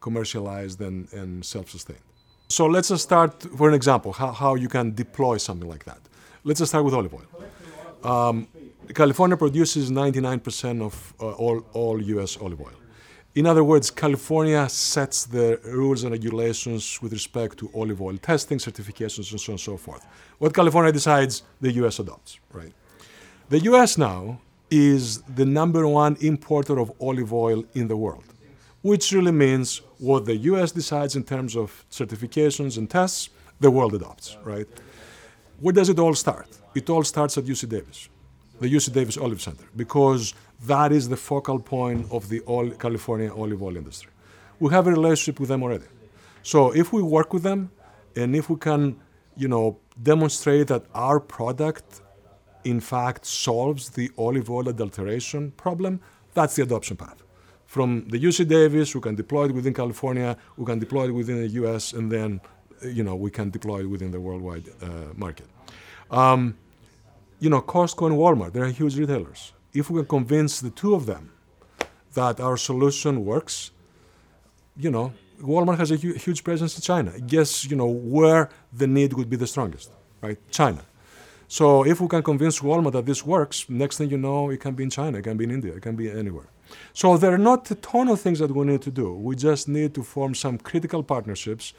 commercialized 0.00 0.80
and, 0.80 1.12
and 1.12 1.44
self 1.44 1.70
sustained. 1.70 2.13
So 2.48 2.66
let's 2.66 2.88
just 2.88 3.02
start, 3.04 3.42
for 3.56 3.68
an 3.68 3.74
example, 3.74 4.12
how, 4.12 4.32
how 4.32 4.54
you 4.54 4.68
can 4.68 4.94
deploy 4.94 5.38
something 5.38 5.68
like 5.68 5.84
that. 5.84 5.98
Let's 6.44 6.60
just 6.60 6.70
start 6.70 6.84
with 6.84 6.94
olive 6.94 7.14
oil. 7.14 8.10
Um, 8.10 8.46
California 8.94 9.36
produces 9.36 9.90
99% 9.90 10.82
of 10.82 11.14
uh, 11.18 11.30
all, 11.32 11.64
all 11.72 12.02
US 12.02 12.36
olive 12.36 12.60
oil. 12.60 12.74
In 13.34 13.46
other 13.46 13.64
words, 13.64 13.90
California 13.90 14.68
sets 14.68 15.24
the 15.24 15.58
rules 15.64 16.04
and 16.04 16.12
regulations 16.12 17.00
with 17.02 17.12
respect 17.12 17.58
to 17.58 17.70
olive 17.74 18.00
oil 18.00 18.16
testing, 18.18 18.58
certifications, 18.58 19.32
and 19.32 19.40
so 19.40 19.50
on 19.50 19.54
and 19.54 19.60
so 19.60 19.76
forth. 19.76 20.06
What 20.38 20.54
California 20.54 20.92
decides, 20.92 21.42
the 21.60 21.72
US 21.72 21.98
adopts, 21.98 22.38
right? 22.52 22.72
The 23.48 23.60
US 23.60 23.98
now 23.98 24.38
is 24.70 25.22
the 25.22 25.44
number 25.44 25.88
one 25.88 26.16
importer 26.20 26.78
of 26.78 26.92
olive 27.00 27.32
oil 27.32 27.64
in 27.74 27.88
the 27.88 27.96
world, 27.96 28.24
which 28.84 29.12
really 29.12 29.32
means 29.32 29.80
what 29.98 30.26
the 30.26 30.36
US 30.52 30.70
decides 30.70 31.16
in 31.16 31.24
terms 31.24 31.56
of 31.56 31.86
certifications 31.90 32.76
and 32.76 32.86
tests, 32.90 33.30
the 33.58 33.70
world 33.70 33.94
adopts, 33.94 34.36
right? 34.44 34.68
Where 35.58 35.72
does 35.72 35.88
it 35.88 35.98
all 35.98 36.14
start? 36.14 36.48
It 36.74 36.90
all 36.90 37.02
starts 37.02 37.38
at 37.38 37.44
UC 37.44 37.70
Davis, 37.70 38.10
the 38.60 38.68
UC 38.68 38.92
Davis 38.92 39.16
Olive 39.16 39.40
Center, 39.40 39.64
because 39.74 40.34
that 40.66 40.92
is 40.92 41.08
the 41.08 41.16
focal 41.16 41.58
point 41.58 42.06
of 42.12 42.28
the 42.28 42.40
California 42.78 43.32
olive 43.32 43.62
oil 43.62 43.74
industry. 43.78 44.10
We 44.60 44.70
have 44.74 44.86
a 44.86 44.90
relationship 44.90 45.40
with 45.40 45.48
them 45.48 45.62
already. 45.62 45.86
So 46.42 46.72
if 46.72 46.92
we 46.92 47.00
work 47.00 47.32
with 47.32 47.42
them 47.42 47.70
and 48.16 48.36
if 48.36 48.50
we 48.50 48.56
can, 48.56 49.00
you 49.34 49.48
know, 49.48 49.78
demonstrate 50.02 50.66
that 50.68 50.84
our 50.94 51.20
product 51.20 52.02
in 52.64 52.80
fact 52.80 53.24
solves 53.24 53.88
the 53.88 54.10
olive 54.18 54.50
oil 54.50 54.68
adulteration 54.68 55.52
problem, 55.52 56.00
that's 56.34 56.56
the 56.56 56.62
adoption 56.64 56.98
path. 56.98 57.23
From 57.74 57.88
the 58.12 58.18
UC 58.28 58.38
Davis, 58.56 58.94
we 58.96 59.00
can 59.00 59.16
deploy 59.22 59.44
it 59.48 59.52
within 59.58 59.74
California, 59.82 60.30
we 60.56 60.64
can 60.70 60.78
deploy 60.78 61.04
it 61.10 61.14
within 61.20 61.38
the 61.44 61.50
US, 61.60 61.92
and 61.92 62.06
then, 62.16 62.40
you 62.98 63.02
know, 63.06 63.16
we 63.26 63.30
can 63.38 63.50
deploy 63.50 63.78
it 63.84 63.88
within 63.94 64.10
the 64.12 64.20
worldwide 64.26 64.66
uh, 64.80 64.86
market. 65.24 65.48
Um, 66.20 66.40
you 67.42 67.50
know, 67.50 67.60
Costco 67.72 68.06
and 68.08 68.16
Walmart, 68.22 68.52
they're 68.52 68.66
huge 68.82 68.96
retailers 69.02 69.40
if 69.74 69.90
we 69.90 70.00
can 70.00 70.08
convince 70.08 70.60
the 70.60 70.70
two 70.70 70.94
of 70.94 71.06
them 71.06 71.32
that 72.14 72.38
our 72.40 72.56
solution 72.56 73.24
works, 73.24 73.72
you 74.76 74.90
know, 74.90 75.12
Walmart 75.40 75.78
has 75.78 75.90
a 75.90 75.96
hu- 75.96 76.14
huge 76.14 76.44
presence 76.44 76.76
in 76.76 76.82
China. 76.82 77.10
Guess 77.18 77.64
you 77.68 77.76
know 77.76 77.90
where 78.16 78.50
the 78.72 78.86
need 78.86 79.12
would 79.14 79.28
be 79.28 79.36
the 79.36 79.48
strongest, 79.48 79.90
right? 80.22 80.38
China. 80.50 80.82
So 81.48 81.84
if 81.84 82.00
we 82.00 82.08
can 82.08 82.22
convince 82.22 82.60
Walmart 82.60 82.92
that 82.92 83.06
this 83.06 83.26
works, 83.26 83.68
next 83.68 83.98
thing 83.98 84.10
you 84.10 84.16
know, 84.16 84.50
it 84.50 84.60
can 84.60 84.74
be 84.74 84.84
in 84.84 84.90
China, 84.90 85.18
it 85.18 85.22
can 85.22 85.36
be 85.36 85.44
in 85.44 85.50
India, 85.50 85.72
it 85.74 85.82
can 85.82 85.96
be 85.96 86.08
anywhere. 86.08 86.48
So 86.92 87.16
there 87.16 87.32
are 87.32 87.38
not 87.38 87.70
a 87.70 87.74
ton 87.76 88.08
of 88.08 88.20
things 88.20 88.38
that 88.38 88.50
we 88.50 88.64
need 88.64 88.82
to 88.82 88.90
do. 88.90 89.14
We 89.14 89.36
just 89.36 89.68
need 89.68 89.94
to 89.94 90.02
form 90.02 90.34
some 90.34 90.58
critical 90.58 91.02
partnerships 91.02 91.74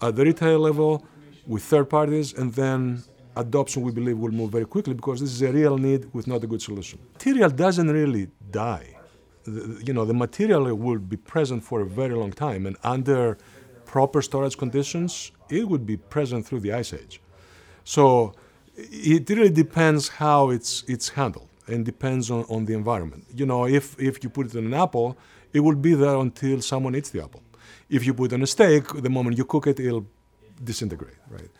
at 0.00 0.16
the 0.16 0.24
retail 0.24 0.58
level 0.58 1.04
with 1.46 1.62
third 1.62 1.88
parties, 1.90 2.32
and 2.34 2.52
then 2.54 3.02
adoption 3.36 3.82
we 3.82 3.92
believe 3.92 4.18
will 4.18 4.30
move 4.30 4.50
very 4.52 4.66
quickly 4.66 4.94
because 4.94 5.20
this 5.20 5.32
is 5.32 5.42
a 5.42 5.52
real 5.52 5.78
need 5.78 6.08
with 6.12 6.26
not 6.26 6.44
a 6.44 6.46
good 6.46 6.62
solution. 6.62 6.98
Material 7.14 7.50
doesn't 7.50 7.88
really 7.88 8.28
die. 8.50 8.96
The, 9.44 9.82
you 9.84 9.92
know, 9.92 10.04
the 10.04 10.14
material 10.14 10.74
will 10.74 10.98
be 10.98 11.16
present 11.16 11.64
for 11.64 11.80
a 11.80 11.86
very 11.86 12.14
long 12.14 12.32
time, 12.32 12.66
and 12.66 12.76
under 12.84 13.38
proper 13.84 14.22
storage 14.22 14.56
conditions, 14.56 15.32
it 15.50 15.68
would 15.68 15.84
be 15.84 15.96
present 15.96 16.46
through 16.46 16.60
the 16.60 16.72
ice 16.72 16.92
age. 16.92 17.20
So 17.84 18.34
it 18.76 19.28
really 19.28 19.50
depends 19.50 20.08
how 20.08 20.50
it's 20.50 20.84
it's 20.86 21.08
handled 21.10 21.48
and 21.66 21.84
depends 21.84 22.30
on, 22.30 22.44
on 22.48 22.64
the 22.64 22.74
environment. 22.74 23.24
You 23.34 23.46
know, 23.46 23.66
if 23.66 23.98
if 23.98 24.22
you 24.22 24.30
put 24.30 24.46
it 24.46 24.54
in 24.54 24.66
an 24.66 24.74
apple, 24.74 25.16
it 25.52 25.60
will 25.60 25.76
be 25.76 25.94
there 25.94 26.16
until 26.16 26.60
someone 26.60 26.94
eats 26.96 27.10
the 27.10 27.22
apple. 27.22 27.42
If 27.88 28.06
you 28.06 28.14
put 28.14 28.32
it 28.32 28.34
on 28.34 28.42
a 28.42 28.46
steak, 28.46 28.84
the 28.88 29.10
moment 29.10 29.38
you 29.38 29.44
cook 29.44 29.66
it, 29.66 29.78
it'll 29.80 30.06
disintegrate, 30.64 31.18
right? 31.30 31.50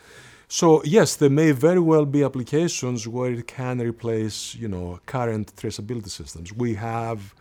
So 0.48 0.82
yes, 0.84 1.16
there 1.16 1.30
may 1.30 1.52
very 1.52 1.80
well 1.80 2.04
be 2.04 2.22
applications 2.22 3.08
where 3.08 3.32
it 3.32 3.46
can 3.46 3.80
replace, 3.80 4.54
you 4.54 4.68
know, 4.68 5.00
current 5.06 5.54
traceability 5.56 6.10
systems. 6.10 6.52
We 6.52 6.74
have 6.74 7.34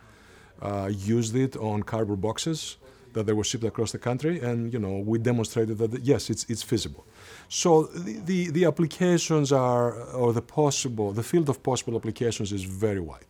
uh, 0.60 0.90
used 0.90 1.36
it 1.36 1.56
on 1.56 1.82
cardboard 1.82 2.20
boxes 2.20 2.78
that 3.12 3.26
they 3.26 3.32
were 3.32 3.44
shipped 3.44 3.64
across 3.64 3.92
the 3.92 3.98
country, 3.98 4.40
and 4.40 4.72
you 4.72 4.78
know, 4.78 4.98
we 4.98 5.18
demonstrated 5.18 5.78
that 5.78 6.00
yes, 6.02 6.30
it's 6.30 6.44
it's 6.48 6.62
feasible. 6.62 7.04
So 7.54 7.82
the, 7.82 8.14
the, 8.24 8.50
the 8.50 8.64
applications 8.64 9.52
are, 9.52 9.92
or 10.14 10.32
the 10.32 10.40
possible, 10.40 11.12
the 11.12 11.22
field 11.22 11.50
of 11.50 11.62
possible 11.62 11.94
applications 11.96 12.50
is 12.50 12.64
very 12.64 12.98
wide. 12.98 13.26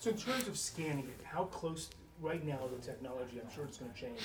So 0.00 0.10
in 0.10 0.16
terms 0.16 0.48
of 0.48 0.58
scanning 0.58 1.04
it, 1.04 1.24
how 1.24 1.44
close 1.44 1.90
right 2.20 2.44
now 2.44 2.58
the 2.74 2.84
technology? 2.84 3.40
I'm 3.40 3.48
sure 3.54 3.64
it's 3.66 3.78
going 3.78 3.92
to 3.92 3.96
change. 3.96 4.18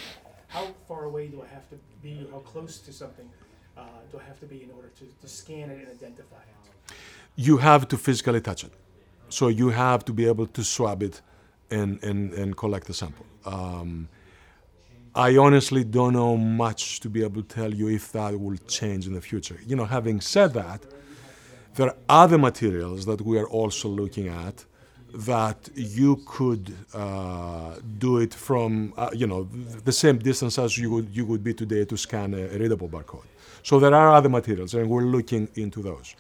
How 0.48 0.66
far 0.88 1.04
away 1.04 1.28
do 1.28 1.44
I 1.44 1.48
have 1.54 1.70
to 1.70 1.78
be? 2.02 2.28
How 2.32 2.40
close 2.40 2.80
to 2.80 2.92
something 2.92 3.30
uh, 3.78 3.84
do 4.12 4.18
I 4.18 4.24
have 4.24 4.40
to 4.40 4.48
be 4.48 4.64
in 4.64 4.72
order 4.72 4.90
to, 5.00 5.06
to 5.22 5.28
scan 5.28 5.70
it 5.70 5.78
and 5.82 5.88
identify 5.88 6.38
it? 6.38 6.96
You 7.36 7.58
have 7.58 7.88
to 7.90 7.98
physically 7.98 8.42
touch 8.42 8.64
it. 8.64 8.74
So 9.30 9.50
you 9.50 9.70
have 9.70 10.04
to 10.06 10.14
be 10.14 10.26
able 10.26 10.48
to 10.48 10.64
swab 10.64 11.04
it 11.04 11.22
and, 11.70 12.04
and, 12.04 12.34
and 12.34 12.58
collect 12.58 12.88
the 12.88 12.96
sample. 12.96 13.28
Um, 13.46 14.10
I 15.16 15.38
honestly 15.38 15.86
don't 15.86 16.12
know 16.12 16.36
much 16.36 17.00
to 17.00 17.10
be 17.10 17.24
able 17.24 17.42
to 17.42 17.48
tell 17.48 17.74
you 17.74 17.88
if 17.88 18.12
that 18.12 18.38
will 18.38 18.58
change 18.68 19.08
in 19.08 19.14
the 19.14 19.22
future. 19.22 19.58
You 19.66 19.78
know, 19.78 19.86
having 19.86 20.20
said 20.20 20.54
that, 20.56 20.84
there 21.76 21.88
are 21.88 21.96
other 22.10 22.38
materials 22.38 23.06
that 23.06 23.22
we 23.22 23.40
are 23.40 23.48
also 23.48 23.88
looking 23.88 24.28
at 24.28 24.66
that 25.14 25.70
you 25.74 26.22
could 26.26 26.76
uh, 26.94 27.76
do 27.98 28.18
it 28.18 28.34
from, 28.34 28.94
uh, 28.98 29.10
you 29.14 29.26
know, 29.26 29.48
the 29.86 29.92
same 29.94 30.18
distance 30.18 30.60
as 30.60 30.78
you 30.78 30.92
would, 30.92 31.16
you 31.16 31.26
would 31.26 31.42
be 31.44 31.54
today 31.54 31.86
to 31.86 31.96
scan 31.96 32.34
a, 32.34 32.48
a 32.48 32.58
readable 32.58 32.90
barcode. 32.90 33.24
So 33.64 33.80
there 33.80 33.96
are 33.96 34.12
other 34.12 34.28
materials, 34.28 34.74
and 34.74 34.90
we're 34.90 35.04
looking 35.04 35.48
into 35.56 35.82
those. 35.82 36.14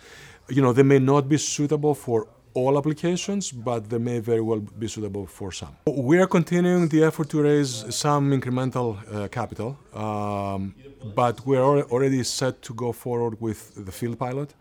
You 0.47 0.61
know, 0.61 0.71
they 0.71 0.83
may 0.83 0.99
not 0.99 1.27
be 1.27 1.37
suitable 1.37 1.95
for 1.95 2.27
all 2.55 2.77
applications, 2.77 3.51
but 3.51 3.89
they 3.89 3.99
may 3.99 4.19
very 4.19 4.41
well 4.41 4.61
be 4.61 4.87
suitable 4.87 5.27
for 5.27 5.51
some. 5.51 5.75
We 5.85 6.17
are 6.19 6.27
continuing 6.27 6.87
the 6.87 7.03
effort 7.03 7.29
to 7.29 7.43
raise 7.43 7.73
some 7.93 8.31
incremental 8.31 8.89
uh, 8.97 9.27
capital, 9.27 9.77
um, 9.93 10.73
but 11.13 11.45
we're 11.45 11.61
already 11.93 12.23
set 12.23 12.61
to 12.63 12.73
go 12.73 12.91
forward 12.91 13.39
with 13.39 13.59
the 13.85 13.91
field 13.91 14.17
pilot. 14.17 14.53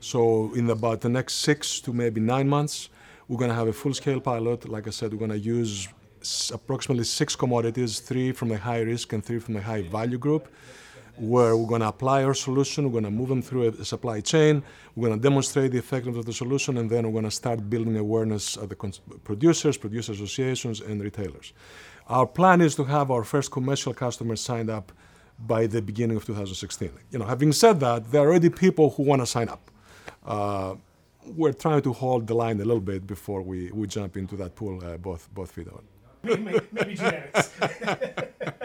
So 0.00 0.52
in 0.54 0.68
about 0.68 1.00
the 1.00 1.08
next 1.08 1.34
six 1.36 1.80
to 1.80 1.92
maybe 1.92 2.20
nine 2.20 2.48
months, 2.48 2.88
we're 3.28 3.38
going 3.38 3.50
to 3.50 3.56
have 3.56 3.68
a 3.68 3.72
full-scale 3.72 4.20
pilot. 4.20 4.68
Like 4.68 4.86
I 4.86 4.90
said, 4.90 5.12
we're 5.12 5.24
going 5.26 5.30
to 5.30 5.38
use 5.38 5.88
approximately 6.52 7.04
six 7.04 7.36
commodities, 7.36 8.00
three 8.00 8.32
from 8.32 8.48
the 8.48 8.58
high 8.58 8.80
risk 8.80 9.12
and 9.12 9.24
three 9.24 9.38
from 9.38 9.54
the 9.54 9.62
high 9.62 9.82
value 9.82 10.18
group 10.18 10.48
where 11.18 11.56
we're 11.56 11.66
going 11.66 11.80
to 11.80 11.88
apply 11.88 12.24
our 12.24 12.34
solution, 12.34 12.84
we're 12.84 13.00
going 13.00 13.04
to 13.04 13.10
move 13.10 13.28
them 13.28 13.42
through 13.42 13.68
a 13.68 13.84
supply 13.84 14.20
chain, 14.20 14.62
we're 14.94 15.08
going 15.08 15.18
to 15.18 15.22
demonstrate 15.22 15.72
the 15.72 15.78
effectiveness 15.78 16.18
of 16.18 16.26
the 16.26 16.32
solution, 16.32 16.78
and 16.78 16.90
then 16.90 17.04
we're 17.04 17.12
going 17.12 17.24
to 17.24 17.30
start 17.30 17.68
building 17.68 17.96
awareness 17.96 18.56
at 18.56 18.68
the 18.68 18.76
producers, 19.24 19.76
producer 19.76 20.12
associations, 20.12 20.80
and 20.80 21.02
retailers. 21.02 21.52
Our 22.08 22.26
plan 22.26 22.60
is 22.60 22.74
to 22.76 22.84
have 22.84 23.10
our 23.10 23.24
first 23.24 23.50
commercial 23.50 23.92
customers 23.92 24.40
signed 24.40 24.70
up 24.70 24.92
by 25.38 25.66
the 25.66 25.82
beginning 25.82 26.16
of 26.16 26.24
2016. 26.24 26.90
You 27.10 27.18
know, 27.18 27.24
having 27.24 27.52
said 27.52 27.80
that, 27.80 28.10
there 28.10 28.22
are 28.22 28.28
already 28.28 28.50
people 28.50 28.90
who 28.90 29.02
want 29.02 29.22
to 29.22 29.26
sign 29.26 29.48
up. 29.48 29.70
Uh, 30.24 30.76
we're 31.24 31.52
trying 31.52 31.82
to 31.82 31.92
hold 31.92 32.26
the 32.26 32.34
line 32.34 32.60
a 32.60 32.64
little 32.64 32.80
bit 32.80 33.06
before 33.06 33.42
we, 33.42 33.70
we 33.72 33.86
jump 33.86 34.16
into 34.16 34.36
that 34.36 34.54
pool 34.54 34.82
uh, 34.84 34.96
both 34.96 35.28
both 35.34 35.50
feet 35.50 35.68
on. 35.68 35.82
Maybe, 36.22 36.60
maybe 36.72 36.94
genetics. 36.94 37.50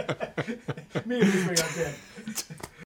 Minus 1.05 1.43
megantén. 1.45 1.93